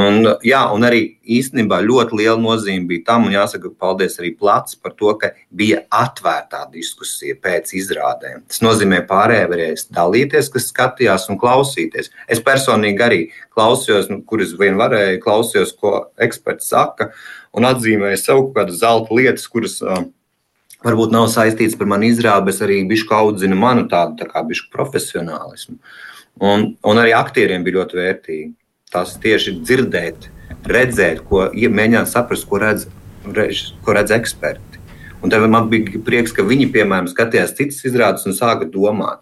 Un, 0.00 0.30
jā, 0.46 0.62
un 0.74 0.86
arī 0.86 1.02
īstenībā 1.40 1.80
ļoti 1.86 2.20
liela 2.20 2.38
nozīme 2.40 2.88
bija 2.90 3.08
tam, 3.12 3.28
un 3.28 3.36
jāsaka 3.36 3.72
paldies 3.80 4.18
arī 4.20 4.34
plats 4.38 4.78
par 4.78 4.94
to, 4.98 5.12
ka 5.20 5.32
bija 5.50 5.82
atvērtā 5.94 6.64
diskusija 6.72 7.36
pēc 7.40 7.74
izrādēm. 7.80 8.44
Tas 8.50 8.62
nozīmē 8.64 9.02
pārējie 9.08 9.50
varēs 9.50 9.88
dalīties, 9.94 10.52
kas 10.52 10.70
skatījās 10.72 11.28
un 11.32 11.40
klausījās 11.40 11.89
klausīties. 11.90 12.10
Es 12.28 12.40
personīgi 12.40 13.02
arī 13.02 13.20
klausījos, 13.54 14.08
nu, 14.10 14.22
kur 14.22 14.40
es 14.40 14.54
vien 14.58 14.76
varēju, 14.76 15.20
klausījos, 15.22 15.76
ko 15.78 16.10
eksperts 16.18 16.70
saka, 16.70 17.12
un 17.54 17.64
atzīmēju 17.64 18.18
sev 18.18 18.36
kaut 18.40 18.54
kādas 18.56 18.80
zelta 18.80 19.14
lietas, 19.14 19.48
kuras 19.48 19.80
uh, 19.82 20.04
varbūt 20.84 21.12
nav 21.12 21.28
saistītas 21.28 21.78
ar 21.80 21.86
manu 21.86 22.08
izrādi, 22.08 22.46
bet 22.46 22.62
arī 22.62 22.84
bišku 22.88 23.14
audzina 23.14 23.56
manu 23.56 23.88
tādu 23.88 24.16
tā 24.20 24.28
kā 24.28 24.42
bišku 24.42 24.70
profesionālismu. 24.72 25.78
Un, 26.40 26.76
un 26.82 26.98
arī 26.98 27.12
aktieriem 27.12 27.64
bija 27.64 27.80
ļoti 27.80 27.96
vērtīgi. 27.96 28.52
Tas 28.90 29.14
tieši 29.22 29.60
dzirdēt, 29.60 30.30
redzēt, 30.66 31.22
ko 31.28 31.50
mēģināt 31.52 32.10
saprast, 32.10 32.48
ko 32.48 32.58
redz, 32.58 32.88
ko 33.84 33.94
redz 33.94 34.10
eksperti. 34.10 34.80
Un 35.20 35.30
tad 35.30 35.44
man 35.52 35.68
bija 35.68 36.00
prieks, 36.02 36.32
ka 36.32 36.42
viņi, 36.42 36.70
piemēram, 36.72 37.06
skatījās 37.10 37.52
citas 37.58 37.84
izrādes 37.84 38.24
un 38.26 38.34
sāka 38.34 38.64
domāt. 38.72 39.20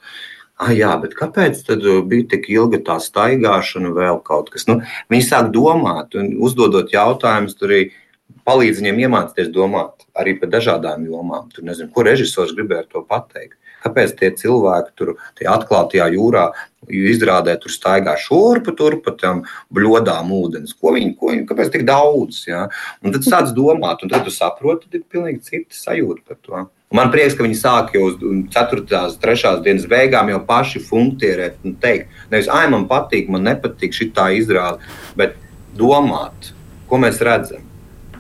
Ah, 0.59 0.73
jā, 0.75 0.90
bet 0.99 1.14
kāpēc 1.14 1.61
tad 1.68 1.85
uh, 1.87 2.01
bija 2.03 2.27
tik 2.35 2.49
ilga 2.51 2.81
tā 2.83 2.97
staigāšana, 3.03 3.92
vēl 3.94 4.18
kaut 4.27 4.51
kas? 4.51 4.66
Nu, 4.66 4.81
viņi 5.12 5.27
sāk 5.29 5.53
domāt, 5.55 6.16
un 6.18 6.33
uzdodot 6.42 6.90
jautājumus, 6.90 7.55
tur 7.59 7.71
arī 7.71 7.85
palīdz 8.49 8.81
viņiem 8.83 8.99
iemācīties 9.05 9.53
domāt 9.55 10.09
arī 10.18 10.35
par 10.40 10.51
dažādām 10.57 11.07
jomām. 11.07 11.47
Tur 11.55 11.68
nezinu, 11.68 11.92
ko 11.94 12.03
režisors 12.09 12.57
gribēja 12.57 12.83
ar 12.83 12.90
to 12.90 13.05
pateikt. 13.07 13.55
Kāpēc 13.88 14.14
tie 14.18 14.33
cilvēki 14.37 14.94
tur 14.98 15.14
atklātajā 15.48 16.11
jūrā 16.12 16.51
izrādē 16.89 17.57
tur 17.61 17.72
staigā 17.72 18.14
šurpu 18.20 18.74
turpu 18.76 19.14
tam 19.18 19.43
bļodām 19.74 20.32
ūdens? 20.36 20.76
Ko 20.76 20.93
viņi, 20.95 21.14
ko 21.18 21.32
viņi, 21.32 21.47
kāpēc 21.49 21.72
tik 21.74 21.86
daudz? 21.89 22.45
Ja? 22.49 22.66
Un 23.03 23.16
tad 23.16 23.26
sāc 23.26 23.55
domāt, 23.57 24.05
un 24.05 24.12
tad 24.12 24.28
tu 24.28 24.34
saproti, 24.34 24.86
tad 24.86 25.01
ir 25.01 25.09
pilnīgi 25.09 25.45
cita 25.49 25.78
sajūta 25.78 26.28
par 26.28 26.43
to. 26.45 26.66
Man 26.95 27.11
prieks, 27.12 27.34
ka 27.36 27.45
viņi 27.45 27.57
sāk 27.61 27.91
jau 27.93 28.07
uz 28.09 28.14
4. 28.16 28.78
un 28.80 29.16
3. 29.20 29.51
dienas 29.64 29.84
beigām 29.91 30.30
jau 30.32 30.39
paši 30.49 30.80
funkcionēt 30.80 31.59
un 31.68 31.74
teikt, 31.82 32.14
nevis, 32.32 32.49
ah, 32.49 32.64
man 32.72 32.86
patīk, 32.89 33.28
man 33.28 33.45
nepatīk 33.45 33.93
šī 33.93 34.09
tā 34.16 34.30
izrāde, 34.39 34.80
bet 35.18 35.36
domāt, 35.76 36.55
ko 36.89 37.01
mēs 37.03 37.20
redzam 37.20 37.66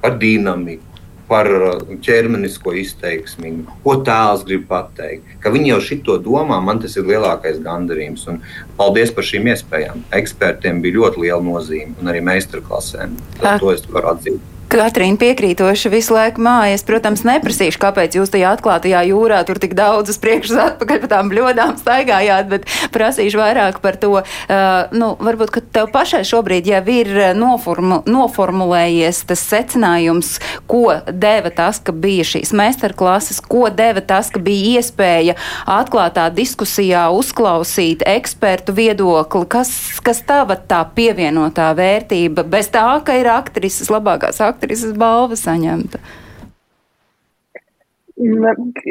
par 0.02 0.18
dinamiku, 0.20 0.87
par 1.28 1.48
uh, 1.52 1.96
ķermenisko 2.04 2.74
izteiksmi, 2.82 3.52
ko 3.84 3.98
tēls 4.06 4.44
grib 4.48 4.66
pateikt. 4.70 5.38
Ka 5.42 5.52
viņi 5.54 5.72
jau 5.74 5.80
šito 5.90 6.18
domā, 6.24 6.58
man 6.64 6.82
tas 6.82 6.96
ir 6.96 7.08
lielākais 7.08 7.60
gandarījums. 7.64 8.26
Un 8.32 8.42
paldies 8.80 9.12
par 9.14 9.26
šīm 9.28 9.50
iespējām. 9.52 10.04
Ekspertiem 10.18 10.82
bija 10.84 11.00
ļoti 11.02 11.26
liela 11.26 11.42
nozīme 11.44 11.96
un 12.00 12.12
arī 12.12 12.24
meistarklasēm. 12.32 13.18
To 13.44 13.74
es 13.74 13.84
varu 13.92 14.14
atzīt. 14.14 14.54
Katrīna 14.68 15.16
piekrītoša 15.16 15.88
visu 15.88 16.12
laiku 16.12 16.42
mājas. 16.44 16.82
Protams, 16.84 17.22
neprasīšu, 17.24 17.78
kāpēc 17.80 18.18
jūs 18.18 18.28
tajā 18.34 18.50
atklātajā 18.52 19.00
jūrā 19.08 19.38
tur 19.48 19.56
tik 19.62 19.72
daudz 19.72 20.12
uz 20.12 20.18
priekšu 20.20 20.58
atpakaļ 20.60 20.98
pa 21.00 21.08
tām 21.08 21.30
bļodām 21.32 21.78
staigājāt, 21.80 22.50
bet 22.50 22.66
prasīšu 22.92 23.40
vairāk 23.40 23.78
par 23.80 23.96
to. 23.96 24.10
Uh, 24.20 24.92
nu, 24.92 25.14
varbūt, 25.24 25.52
ka 25.54 25.62
tev 25.64 25.88
pašai 25.94 26.20
šobrīd 26.28 26.68
jau 26.68 26.82
ir 26.92 27.08
noformu, 27.38 28.02
noformulējies 28.04 29.22
tas 29.30 29.46
secinājums, 29.48 30.34
ko 30.68 30.98
deva 31.08 31.48
tas, 31.48 31.80
ka 31.80 31.96
bija 31.96 32.28
šīs 32.28 32.52
meistarklases, 32.52 33.40
ko 33.40 33.70
deva 33.72 34.04
tas, 34.04 34.28
ka 34.28 34.42
bija 34.44 34.82
iespēja 34.82 35.38
atklātā 35.64 36.28
diskusijā 36.36 37.06
uzklausīt 37.16 38.04
ekspertu 38.04 38.76
viedokli, 38.76 39.48
kas, 39.48 39.72
kas 40.04 40.20
tava 40.28 40.60
tā 40.60 40.84
pievienotā 40.92 41.72
vērtība, 41.80 42.44
bez 42.44 42.68
tā, 42.76 42.84
ka 43.00 43.16
ir 43.16 43.32
aktrises 43.32 43.88
labākās 43.88 44.36
aktrises 44.44 44.57
aktrises 44.58 44.96
balva 44.98 45.38
saņemta? 45.38 46.02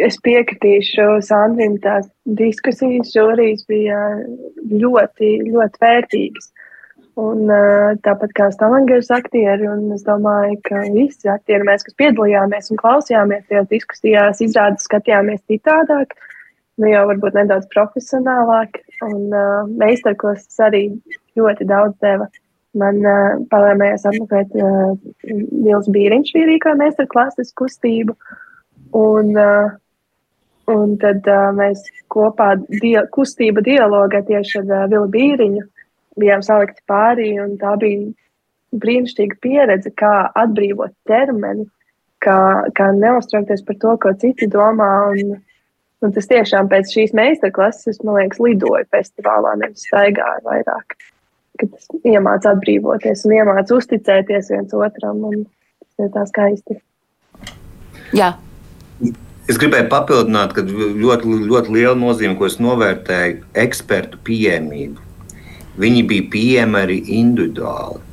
Es 0.07 0.15
piekritīšu 0.23 1.17
Sandrim, 1.27 1.75
tās 1.83 2.07
diskusijas 2.39 3.11
žūrijas 3.11 3.65
bija 3.67 3.99
ļoti, 4.71 5.33
ļoti 5.51 5.83
vērtīgas. 5.83 6.53
Un, 7.17 7.49
tāpat 8.05 8.31
kā 8.37 8.47
Stalangers 8.53 9.09
aktieri, 9.11 9.65
un 9.67 9.89
es 9.95 10.05
domāju, 10.05 10.59
ka 10.69 10.85
visi 10.93 11.27
aktieri, 11.33 11.65
mēs, 11.65 11.83
kas 11.83 11.97
piedalījāmies 11.97 12.71
un 12.71 12.79
klausījāmies 12.79 13.47
tajās 13.49 13.67
diskusijās, 13.71 14.41
izrādes 14.45 14.85
skatījāmies 14.85 15.41
citādāk, 15.49 16.13
nu 16.77 16.91
jau 16.93 17.07
varbūt 17.09 17.39
nedaudz 17.39 17.65
profesionālāk, 17.73 18.79
un 19.09 19.33
meistarklases 19.81 20.61
arī 20.69 20.83
ļoti 21.35 21.67
daudz 21.67 21.97
deva. 22.05 22.29
Man 22.77 22.99
uh, 23.05 23.39
palēmējās 23.51 24.05
apmeklēt 24.09 24.53
uh, 24.59 24.93
Vils 25.65 25.89
Bīriņš 25.93 26.33
vīrīko 26.35 26.75
meistarklases 26.79 27.53
kustību. 27.57 28.15
Un, 28.97 29.33
uh, 29.33 29.71
un 30.73 30.93
tad 31.01 31.27
uh, 31.31 31.49
mēs 31.57 31.85
kopā 32.13 32.53
dia 32.81 33.05
kustība 33.13 33.63
dialogā 33.65 34.21
tieši 34.27 34.61
ar 34.61 34.69
uh, 34.69 34.85
Vilu 34.91 35.09
Bīriņu 35.15 35.65
bijām 36.21 36.43
salikti 36.45 36.83
pārī, 36.89 37.31
un 37.41 37.57
tā 37.61 37.75
bija 37.81 38.11
brīnišķīga 38.77 39.41
pieredze, 39.41 39.91
kā 39.97 40.13
atbrīvot 40.37 40.93
ķermeni, 41.09 41.67
kā, 42.25 42.39
kā 42.77 42.89
neuztraukties 42.97 43.63
par 43.67 43.77
to, 43.83 43.97
ko 44.03 44.13
citi 44.21 44.49
domā. 44.51 44.89
Un, 45.13 45.37
un 46.03 46.15
tas 46.15 46.29
tiešām 46.29 46.69
pēc 46.71 46.93
šīs 46.93 47.13
meistarklases, 47.17 48.01
man 48.03 48.21
liekas, 48.21 48.41
lidoja 48.43 48.85
festivālā, 48.93 49.55
nevis 49.61 49.87
staigāja 49.89 50.43
vairāk 50.45 50.97
ka 51.59 51.69
tas 51.73 51.87
iemāca 52.07 52.53
atbrīvoties 52.55 53.25
un 53.27 53.37
iemāca 53.37 53.77
uzticēties 53.77 54.51
viens 54.53 54.75
otram. 54.77 55.23
Tas 55.83 56.05
ir 56.05 56.11
tā 56.15 56.25
skaisti. 56.29 56.79
Jā. 58.15 58.33
Es 59.47 59.59
gribēju 59.59 59.87
papildināt, 59.91 60.53
ka 60.55 60.63
ļoti, 60.67 61.37
ļoti 61.47 61.75
liela 61.75 61.95
nozīme, 61.95 62.35
ko 62.39 62.49
es 62.49 62.57
novērtēju, 62.59 63.37
ir 63.37 63.61
ekspertu 63.63 64.19
pieejamība. 64.27 65.03
Viņi 65.79 66.03
bija 66.09 66.25
pieejami 66.33 66.79
arī 66.81 66.97
individuāli 67.19 68.06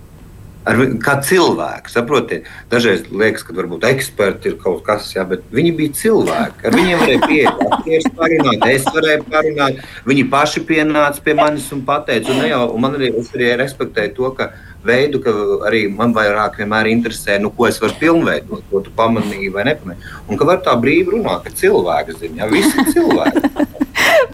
ar, 0.68 0.80
kā 1.04 1.14
cilvēki. 1.24 1.92
Saprotiet, 1.92 2.50
dažreiz 2.72 3.06
liekas, 3.10 3.44
ka 3.46 3.56
varbūt 3.56 3.86
eksperti 3.88 4.52
ir 4.52 4.58
kaut 4.60 4.82
kas, 4.86 5.10
jā, 5.14 5.24
bet 5.28 5.46
viņi 5.54 5.72
bija 5.78 5.96
cilvēki. 6.00 6.66
Ar 6.68 6.76
viņiem 6.78 7.02
varēja 7.04 7.24
pieiet, 7.28 7.64
aktieris 7.68 8.12
parunāt, 8.18 8.68
es 8.72 8.86
varēju 8.90 9.26
parunāt. 9.30 9.82
Viņi 10.08 10.28
paši 10.32 10.64
pienāca 10.68 11.24
pie 11.24 11.36
manis 11.38 11.70
un 11.74 11.84
pateica, 11.86 12.32
un, 12.34 12.46
jau, 12.48 12.62
un 12.74 12.86
man 12.86 12.96
arī, 12.98 13.12
es 13.20 13.32
arī 13.36 13.54
respektēju 13.60 14.16
to, 14.18 14.30
ka 14.38 14.50
veidu, 14.84 15.20
ka 15.24 15.32
arī 15.68 15.86
man 15.92 16.12
vairāk 16.16 16.58
vienmēr 16.60 16.90
interesē, 16.92 17.38
nu, 17.40 17.50
ko 17.54 17.68
es 17.68 17.80
varu 17.80 17.96
pilnveidot, 18.00 18.64
ko 18.70 18.82
tu 18.84 18.92
pamanīji 18.96 19.52
vai 19.54 19.64
nepamanīji. 19.70 20.12
Un 20.28 20.40
ka 20.40 20.48
var 20.48 20.60
tā 20.64 20.76
brīvi 20.80 21.16
runāt, 21.16 21.46
ka 21.46 21.54
cilvēks 21.62 22.20
zina, 22.20 22.44
ja 22.44 22.50
visi 22.52 22.84
cilvēki. 22.92 23.72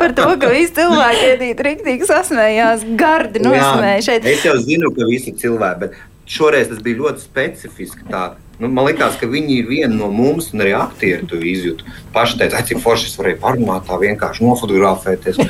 Par 0.00 0.14
to, 0.16 0.26
ka 0.40 0.48
visi 0.50 0.72
cilvēki 0.78 1.26
iedīt 1.32 1.60
rīktīgi 1.64 2.06
sasmējās, 2.08 2.86
gardi 2.98 3.42
nosmēja 3.44 4.06
šeit. 4.06 4.26
Es 4.28 4.46
jau 4.46 4.56
zinu, 4.62 4.90
ka 4.96 5.06
visi 5.08 5.34
cilvēki, 5.36 5.80
bet 5.84 5.98
šoreiz 6.30 6.70
tas 6.70 6.80
bija 6.84 7.00
ļoti 7.02 7.24
specifiski. 7.24 8.06
Tā. 8.10 8.34
Nu, 8.60 8.68
man 8.68 8.86
liekas, 8.90 9.16
ka 9.20 9.28
viņi 9.30 9.56
ir 9.62 9.68
viena 9.70 9.94
no 9.96 10.10
mums, 10.12 10.50
un 10.54 10.62
arī 10.64 10.74
aktieri 10.76 11.26
to 11.28 11.40
izjūta. 11.40 11.86
Paši 12.14 12.42
teica, 12.42 12.60
cik 12.68 12.82
forši 12.84 13.08
es 13.08 13.18
varēju 13.18 13.40
parunāt, 13.40 13.86
tā 13.88 13.96
vienkārši 14.02 14.44
nofotografēties. 14.44 15.40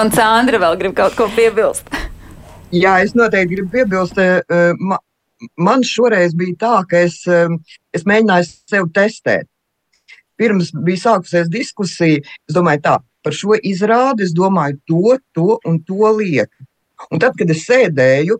un 0.00 0.12
Sandra 0.14 0.60
vēl 0.62 0.78
grib 0.82 0.96
kaut 0.98 1.16
ko 1.18 1.30
piebilst. 1.36 1.88
Jā, 2.74 2.98
es 3.00 3.14
noteikti 3.16 3.56
gribu 3.56 3.72
piebilst. 3.72 4.18
Eh, 4.20 4.72
man 5.56 5.84
šoreiz 5.86 6.34
bija 6.36 6.58
tā, 6.60 6.74
ka 6.90 7.00
es, 7.06 7.22
eh, 7.26 7.48
es 7.96 8.04
mēģināju 8.04 8.50
sev 8.68 8.90
testēt. 8.92 9.48
Pirms 10.38 10.70
bija 10.84 11.00
sākusies 11.06 11.48
diskusija, 11.50 12.20
es 12.20 12.54
domāju, 12.54 12.84
tā, 12.84 12.98
par 13.24 13.34
šo 13.34 13.56
izrādi 13.64 14.26
es 14.28 14.34
domāju 14.36 14.76
to, 14.86 15.16
to 15.34 15.56
un 15.66 15.80
to 15.88 16.12
lietu. 16.20 16.68
Un 17.10 17.18
tad, 17.22 17.32
kad 17.38 17.50
es 17.50 17.64
sēdēju, 17.66 18.36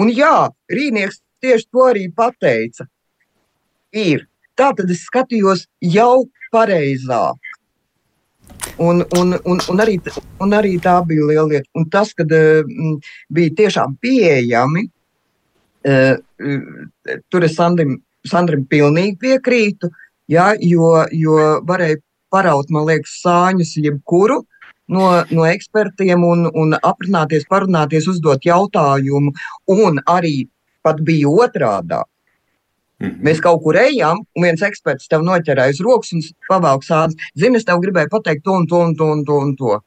Un 0.00 0.10
jā, 0.12 0.48
Rīnieks 0.72 1.20
tieši 1.42 1.68
to 1.68 1.86
arī 1.90 2.06
pateica. 2.14 2.86
Ir. 3.92 4.26
Tā 4.56 4.70
tad 4.76 4.90
es 4.92 5.02
skatījos 5.08 5.66
jau 5.80 6.28
pareizāk. 6.52 7.40
Un, 8.80 9.02
un, 9.18 9.34
un, 9.48 9.60
un, 9.68 9.80
arī, 9.84 9.98
un 10.40 10.54
arī 10.56 10.76
tā 10.80 10.94
bija 11.08 11.26
liela 11.28 11.46
lieta. 11.48 11.68
Un 11.76 11.88
tas, 11.92 12.12
kad 12.16 12.30
uh, 12.32 12.62
bija 13.32 13.54
tiešām 13.62 13.96
pieejami, 14.00 14.86
uh, 15.88 16.14
tur 17.32 17.48
es 17.48 17.56
Sandrim, 17.58 17.98
Sandrim 18.28 18.64
pilnīgi 18.70 19.18
piekrītu, 19.24 19.90
ja, 20.30 20.52
jo, 20.60 20.94
jo 21.12 21.38
varēja 21.68 22.00
paraut, 22.32 22.70
man 22.72 22.86
liekas, 22.88 23.18
sāņus 23.24 23.74
jebkuru 23.82 24.40
no, 24.94 25.10
no 25.30 25.46
ekspertiem 25.48 26.24
un, 26.28 26.48
un 26.52 26.76
aprunāties, 26.78 27.46
parunāties, 27.50 28.08
uzdot 28.12 28.44
jautājumu. 28.46 29.34
Un 29.72 30.02
arī 30.06 30.48
pat 30.82 31.00
bija 31.04 31.30
otrādi. 31.30 32.02
Mhm. 33.02 33.14
Mēs 33.26 33.40
kaut 33.42 33.62
kur 33.64 33.78
ejam, 33.80 34.22
un 34.36 34.44
viens 34.46 34.62
eksperts 34.62 35.10
tev 35.10 35.24
noķerēja 35.26 35.74
uz 35.74 35.80
rokas 35.82 36.12
un 36.14 36.26
pavēlk 36.50 36.84
sādi. 36.86 37.18
Zini, 37.38 37.58
es 37.58 37.66
tev 37.66 37.82
gribēju 37.82 38.12
pateikt 38.12 38.44
to 38.44 38.60
un 38.60 38.68
to 38.70 38.84
un 38.86 38.94
to 38.94 39.10
un 39.16 39.24
to. 39.24 39.40
Un 39.42 39.56
to. 39.56 39.80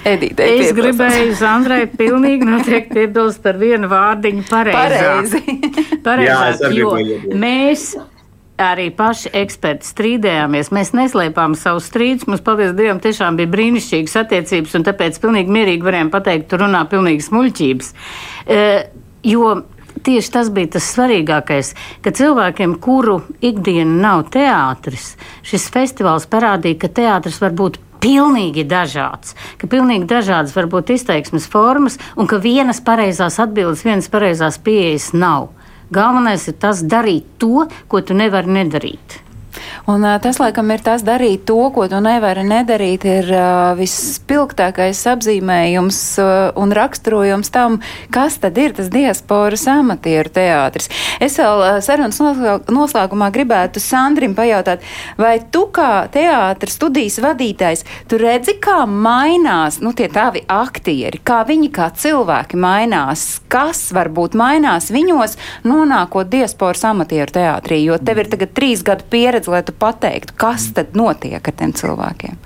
Edīte, 0.00 0.40
es 0.40 0.70
gribēju 0.72 1.34
Zandrai 1.36 1.82
pilnīgi 1.92 2.46
noteikti 2.48 2.94
piebilst 2.96 3.44
ar 3.46 3.58
vienu 3.60 3.90
vārdiņu 3.90 4.46
pareizi. 4.48 5.40
Pareizi. 5.44 5.98
Pareizāk, 6.06 6.62
jo 6.72 6.94
mēs 7.36 7.90
arī 8.60 8.90
paši 8.94 9.32
eksperti 9.40 9.88
strīdējāmies. 9.88 10.70
Mēs 10.74 10.92
neslēpām 10.96 11.56
savu 11.58 11.82
strīdus. 11.84 12.28
Mums, 12.30 12.44
paldies 12.44 12.76
Dievam, 12.78 13.00
tiešām 13.02 13.38
bija 13.40 13.50
brīnišķīgas 13.52 14.16
attiecības, 14.24 14.76
un 14.78 14.86
tāpēc 14.86 15.20
pilnīgi 15.22 15.56
mierīgi 15.56 15.86
varējām 15.86 16.12
pateikt, 16.12 16.48
tur 16.52 16.64
runā 16.66 16.84
pilnīgi 16.90 17.26
smuļķības. 17.26 17.92
E, 18.46 18.62
jo 19.32 19.52
tieši 20.04 20.32
tas 20.32 20.50
bija 20.54 20.74
tas 20.76 20.88
svarīgākais, 20.94 21.74
ka 22.04 22.12
cilvēkiem, 22.16 22.78
kuru 22.82 23.20
ikdiena 23.44 24.00
nav 24.06 24.26
teātris, 24.34 25.14
šis 25.46 25.68
festivāls 25.72 26.28
parādīja, 26.30 26.80
ka 26.84 26.92
teātris 27.00 27.40
var 27.42 27.56
būt 27.56 27.80
pilnīgi 28.00 28.64
dažāds, 28.64 29.34
ka 29.60 29.68
pilnīgi 29.70 30.08
dažādas 30.08 30.54
var 30.56 30.70
būt 30.72 30.94
izteiksmes 30.96 31.48
formas 31.50 31.98
un 32.16 32.28
ka 32.30 32.40
vienas 32.40 32.80
pareizās 32.84 33.36
atbildes, 33.42 33.84
vienas 33.84 34.08
pareizās 34.12 34.56
pieejas 34.62 35.12
nav. 35.12 35.50
Galvenais 35.90 36.46
ir 36.46 36.54
tas 36.62 36.84
darīt 36.86 37.26
to, 37.42 37.66
ko 37.90 38.00
tu 38.06 38.14
nevari 38.14 38.52
nedarīt. 38.60 39.18
Un 39.90 40.04
uh, 40.04 40.16
tas, 40.22 40.38
laikam, 40.40 40.70
ir 40.74 40.82
tas 40.84 41.04
darīt 41.06 41.44
to, 41.48 41.58
ko 41.74 41.86
tu 41.90 41.98
nevari 42.02 42.44
nedarīt, 42.46 43.04
ir 43.08 43.30
uh, 43.34 43.72
vispilgtākais 43.78 45.00
apzīmējums 45.12 46.00
uh, 46.22 46.30
un 46.60 46.74
raksturojums 46.76 47.52
tam, 47.54 47.80
kas 48.14 48.38
tad 48.42 48.58
ir 48.60 48.74
tas 48.76 48.90
diasporas 48.92 49.66
amatieru 49.70 50.32
teātris. 50.34 50.90
Es 51.22 51.38
vēl 51.40 51.64
uh, 51.64 51.78
sarunas 51.84 52.20
noslēgumā 52.70 53.30
gribētu 53.34 53.82
Sandrim 53.82 54.36
pajautāt, 54.38 54.84
vai 55.20 55.38
tu 55.52 55.66
kā 55.74 56.06
teātris 56.12 56.78
studijas 56.78 57.18
vadītājs, 57.22 57.84
tu 58.10 58.20
redzi, 58.20 58.56
kā 58.62 58.84
mainās, 58.86 59.80
nu, 59.84 59.94
tie 59.96 60.10
tavi 60.12 60.44
aktieri, 60.50 61.20
kā 61.24 61.42
viņi 61.48 61.70
kā 61.74 61.90
cilvēki 61.96 62.58
mainās, 62.60 63.26
kas 63.50 63.88
varbūt 63.96 64.36
mainās 64.38 64.90
viņos, 64.94 65.36
nonākot 65.68 66.30
diasporas 66.30 66.84
amatieru 66.88 67.34
teātrī, 67.34 67.82
jo 67.86 67.98
tev 68.00 68.22
ir 68.22 68.30
tagad 68.32 68.54
trīs 68.56 68.84
gadu 68.86 69.06
pieredze, 69.10 69.39
lai 69.48 69.62
tu 69.64 69.72
pateiktu, 69.72 70.34
kas 70.36 70.68
tad 70.76 70.96
notiek 70.98 71.40
ar 71.40 71.56
tiem 71.56 71.72
cilvēkiem. 71.72 72.38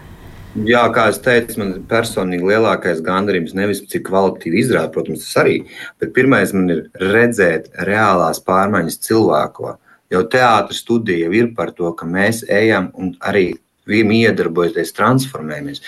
Jā, 0.54 0.84
kā 0.94 1.08
es 1.10 1.16
teicu, 1.18 1.56
man 1.58 1.70
personīgi 1.90 2.46
lielākais 2.46 3.00
gandarījums 3.02 3.56
nevis 3.58 3.80
cik 3.90 4.04
kvalitatīvi 4.06 4.60
izrāda, 4.62 4.92
protams, 4.94 5.24
tas 5.26 5.40
arī, 5.42 5.56
bet 5.98 6.12
pirmais 6.14 6.52
man 6.54 6.70
ir 6.70 6.84
redzēt 7.02 7.72
reālās 7.88 8.38
pārmaiņas 8.46 9.00
cilvēko. 9.02 9.74
Jo 10.14 10.22
teātris 10.30 10.84
studija 10.84 11.26
jau 11.26 11.32
ir 11.34 11.48
par 11.56 11.72
to, 11.74 11.90
ka 11.98 12.06
mēs 12.06 12.44
ejam 12.46 12.92
un 12.94 13.16
arī 13.18 13.56
iedarbojoties, 13.88 14.94
transformējamies. 14.94 15.82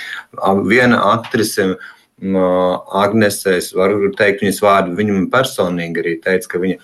Viena 0.67 0.99
aktrise, 1.13 1.77
Agnese, 2.17 3.59
es 3.61 3.71
varu 3.77 4.11
teikt 4.17 4.43
viņas 4.43 4.61
vārdu, 4.65 4.97
viņa 4.97 5.15
man 5.15 5.31
personīgi 5.31 6.01
arī 6.01 6.15
teica, 6.25 6.49
ka 6.49 6.59
viņa 6.59 6.79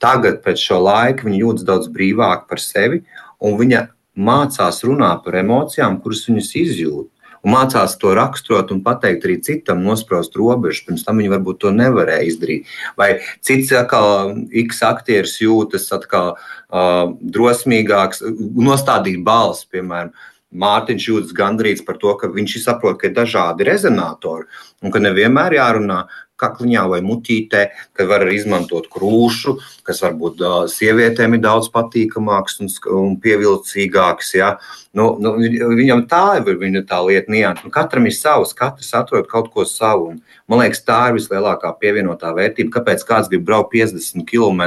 tagad, 0.00 0.42
pēc 0.42 0.62
šo 0.64 0.78
laika, 0.80 1.26
viņa 1.28 1.42
jūtas 1.42 1.66
daudz 1.68 1.90
brīvāk 1.92 2.48
par 2.48 2.58
sevi 2.58 3.02
un 3.44 3.56
viņa 3.60 3.86
mācās 4.18 4.82
runāt 4.86 5.22
par 5.24 5.38
emocijām, 5.38 6.00
kuras 6.02 6.26
viņas 6.28 6.50
izjūt. 6.62 7.08
Un 7.46 7.54
mācās 7.54 7.94
to 8.00 8.10
raksturot 8.18 8.72
un 8.74 8.80
pateikt 8.82 9.26
arī 9.26 9.36
citam, 9.46 9.84
nospraust 9.86 10.34
robežas. 10.38 10.82
Pirms 10.86 11.04
tam 11.06 11.20
viņi 11.20 11.30
varbūt 11.36 11.60
to 11.62 11.70
nevarēja 11.74 12.26
izdarīt. 12.26 12.72
Vai 12.98 13.12
cits 13.46 13.70
atkal, 13.78 14.34
X 14.64 14.82
aktieris 14.86 15.36
jūtas 15.42 15.86
atkal 15.94 16.34
uh, 16.34 17.14
drosmīgāks, 17.22 18.24
nostādīt 18.58 19.22
balsi, 19.26 19.68
piemēram. 19.70 20.10
Mārtiņš 20.48 21.06
jūtas 21.10 21.34
gandrīz 21.36 21.82
par 21.84 21.98
to, 22.00 22.14
ka 22.16 22.30
viņš 22.32 22.54
saprot, 22.62 22.96
ka 22.98 23.10
ir 23.10 23.16
dažādi 23.18 23.66
rezonatori 23.68 24.46
un 24.80 24.94
ka 24.94 25.02
nevienmēr 25.04 25.58
jārunā 25.58 26.06
kakliņā 26.38 26.84
vai 26.92 27.00
mutītē, 27.04 27.64
ka 27.96 28.06
var 28.08 28.24
arī 28.24 28.38
izmantot 28.38 28.88
krūšu, 28.92 29.56
kas 29.86 30.02
varbūt 30.04 30.42
sievietēm 30.72 31.36
ir 31.36 31.44
daudz 31.44 31.70
patīkamāks 31.74 32.60
un, 32.62 32.72
un 32.94 33.16
pievilcīgāks. 33.22 34.34
Ja? 34.38 34.54
Nu, 34.96 35.10
nu, 35.22 35.34
viņam 35.78 36.06
tā 36.10 36.24
ir 36.40 36.60
viņa 36.60 36.84
tā 36.88 37.02
lieta, 37.06 37.32
nianses. 37.32 37.66
Nu, 37.66 37.74
katram 37.74 38.08
ir 38.08 38.16
savs, 38.16 38.54
katrs 38.56 38.94
atrod 38.96 39.28
kaut 39.30 39.52
ko 39.54 39.66
savu. 39.68 40.14
Un, 40.14 40.22
man 40.48 40.62
liekas, 40.62 40.80
tā 40.86 40.98
ir 41.10 41.18
vislielākā 41.18 41.70
pievienotā 41.80 42.32
vērtība. 42.36 42.72
Kāpēc 42.78 43.04
kāds 43.08 43.30
grib 43.30 43.44
braukt 43.48 43.72
50 43.74 44.24
km 44.28 44.64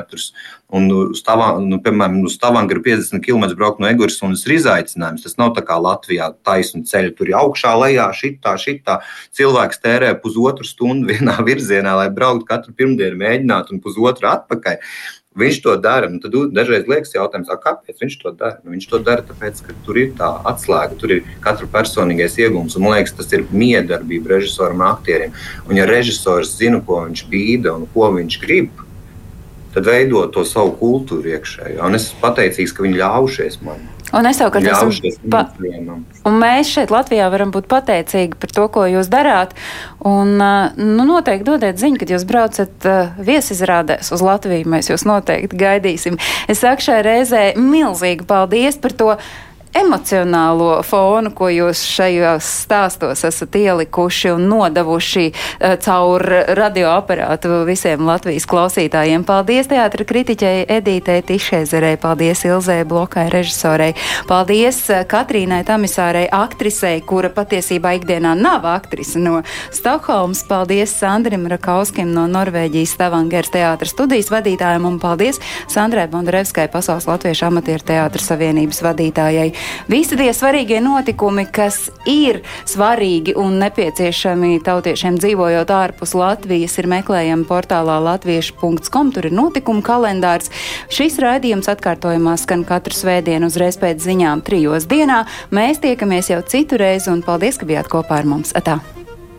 un 0.72 0.88
uz 1.12 1.22
Tavangu, 1.26 1.66
nu, 1.68 1.80
piemēram, 1.84 2.22
uz 2.28 2.38
Tavangu 2.40 2.78
ir 2.78 2.82
50 2.86 3.24
km 3.26 3.50
braukt 3.60 3.82
no 3.84 3.90
Eguras 3.90 4.20
un 4.24 4.36
tas 4.36 4.46
ir 4.48 4.56
izaicinājums. 4.60 5.26
Tas 5.26 5.38
nav 5.42 5.56
tā 5.58 5.66
kā 5.68 5.78
Latvijā 5.82 6.30
taisnu 6.48 6.86
ceļu, 6.88 7.16
tur 7.18 7.32
ir 7.32 7.40
augšā, 7.42 7.74
lejā, 7.82 8.08
šitā, 8.16 8.56
šitā. 8.62 9.00
Cilvēks 9.38 9.82
tērē 9.84 10.14
pusotru 10.24 10.68
stundu 10.68 11.12
vienā 11.12 11.40
virzienā, 11.48 11.98
lai 12.04 12.12
brauktu 12.14 12.48
katru 12.50 12.76
pirmdienu, 12.78 13.20
mēģinātu 13.24 13.76
un 13.76 13.84
pusotru 13.84 14.32
atpakaļ. 14.32 14.80
Viņš 15.32 15.62
to 15.64 15.78
dara. 15.80 16.10
Nu, 16.12 16.20
tad 16.20 16.34
dažreiz 16.52 16.90
liekas, 16.92 17.14
jautājums, 17.16 17.48
kāpēc 17.64 18.02
viņš 18.04 18.16
to 18.20 18.34
dara? 18.36 18.58
Nu, 18.66 18.74
viņš 18.74 18.88
to 18.92 19.00
dara 19.00 19.24
tāpēc, 19.24 19.62
ka 19.64 19.76
tur 19.86 20.00
ir 20.02 20.10
tā 20.18 20.28
atslēga, 20.52 20.98
tur 21.00 21.14
ir 21.16 21.22
katra 21.44 21.70
personīgais 21.72 22.36
iegūms. 22.42 22.76
Man 22.84 22.98
liekas, 22.98 23.16
tas 23.16 23.32
ir 23.32 23.46
miedarbība 23.48 24.34
režisoram 24.36 24.84
un 24.84 24.90
aktieriem. 24.90 25.36
Un, 25.70 25.78
ja 25.80 25.88
režisors 25.88 26.52
zina, 26.60 26.82
ko 26.84 27.06
viņš 27.06 27.24
bīda 27.32 27.78
un 27.78 27.88
ko 27.96 28.12
viņš 28.18 28.40
grib, 28.44 28.84
tad 29.72 29.88
veido 29.88 30.26
to 30.36 30.44
savu 30.48 30.76
kultūru 30.82 31.32
iekšējo. 31.38 31.80
Un 31.80 31.96
es 31.96 32.10
esmu 32.10 32.20
pateicīgs, 32.26 32.76
ka 32.76 32.84
viņi 32.84 33.00
ļāvušies 33.00 33.62
man. 33.64 33.88
Un 34.12 34.28
es 34.28 34.40
savukārt 34.42 34.68
esmu. 34.68 35.12
Pa... 35.32 35.46
Un 36.28 36.40
mēs 36.42 36.72
šeit 36.74 36.92
Latvijā 36.94 37.30
varam 37.34 37.54
būt 37.54 37.70
pateicīgi 37.72 38.40
par 38.42 38.56
to, 38.56 38.66
ko 38.74 38.86
jūs 38.90 39.12
darāt. 39.12 39.54
Un 40.08 40.34
nu, 40.38 41.06
noteikti 41.08 41.48
dodiet 41.48 41.80
ziņu, 41.82 42.02
kad 42.02 42.12
jūs 42.12 42.26
braucat 42.28 42.90
viesizrādēs 43.22 44.12
uz 44.12 44.26
Latviju. 44.26 44.68
Mēs 44.74 44.92
jūs 44.92 45.08
noteikti 45.08 45.62
gaidīsim. 45.62 46.20
Es 46.52 46.62
šai 46.62 47.00
reizē 47.06 47.46
milzīgi 47.60 48.28
paldies 48.28 48.78
par 48.82 48.98
to 48.98 49.16
emocionālo 49.78 50.82
fonu, 50.84 51.32
ko 51.36 51.48
jūs 51.52 51.82
šajos 51.88 52.48
stāstos 52.66 53.24
esat 53.28 53.56
ielikuši 53.56 54.34
un 54.36 54.48
nodavuši 54.52 55.26
uh, 55.32 55.76
caur 55.82 56.26
radioaparātu 56.58 57.64
visiem 57.68 58.04
Latvijas 58.08 58.48
klausītājiem. 58.50 59.24
Paldies 59.28 59.70
teātra 59.72 60.06
kritiķei 60.08 60.66
Edītei 60.72 61.24
Tišēzerei, 61.28 61.96
paldies 62.02 62.44
Ilzē 62.48 62.82
Blokai 62.88 63.30
režisorei, 63.34 63.94
paldies 64.30 64.84
uh, 64.92 65.04
Katrīnai 65.08 65.62
Tamisārei 65.68 66.28
aktrisei, 66.32 67.00
kura 67.06 67.32
patiesībā 67.34 67.96
ikdienā 68.00 68.36
nav 68.40 68.68
aktrise 68.70 69.22
no 69.22 69.42
Stokholmas, 69.72 70.44
paldies 70.48 70.94
Sandrim 71.00 71.48
Rakauskim 71.52 72.12
no 72.16 72.28
Norvēģijas 72.32 72.96
Stavangers 72.98 73.54
teātra 73.54 73.88
studijas 73.90 74.32
vadītājiem 74.34 74.88
un 74.88 75.00
paldies 75.02 75.40
Sandrai 75.72 76.08
Bondarevskai 76.12 76.68
Pasaules 76.72 77.08
Latviešu 77.10 77.48
amatieru 77.48 77.88
teātra 77.88 78.24
savienības 78.24 78.84
vadītājai. 78.86 79.50
Visi 79.92 80.18
tie 80.20 80.30
svarīgie 80.36 80.80
notikumi, 80.84 81.46
kas 81.52 81.90
ir 82.10 82.42
svarīgi 82.70 83.36
un 83.40 83.60
nepieciešami 83.62 84.62
tautiešiem 84.66 85.20
dzīvojot 85.22 85.74
ārpus 85.76 86.16
Latvijas, 86.18 86.78
ir 86.82 86.90
meklējami 86.92 87.48
portālā 87.50 88.00
latviešu.com. 88.08 89.12
Tur 89.16 89.30
ir 89.30 89.36
notikumu 89.36 89.84
kalendārs. 89.86 90.52
Šis 90.92 91.20
raidījums 91.22 91.70
atkārtojumā 91.72 92.38
skan 92.42 92.66
katru 92.68 92.96
svētdienu 92.96 93.52
uzreiz 93.52 93.80
pēc 93.82 94.02
ziņām 94.06 94.46
trijos 94.48 94.88
dienā. 94.92 95.26
Mēs 95.52 95.84
tiekamies 95.84 96.32
jau 96.34 96.42
citu 96.48 96.80
reizi 96.82 97.12
un 97.14 97.26
paldies, 97.26 97.60
ka 97.60 97.70
bijāt 97.70 97.92
kopā 97.92 98.22
ar 98.22 98.30
mums. 98.36 98.56
Atā. 98.58 98.80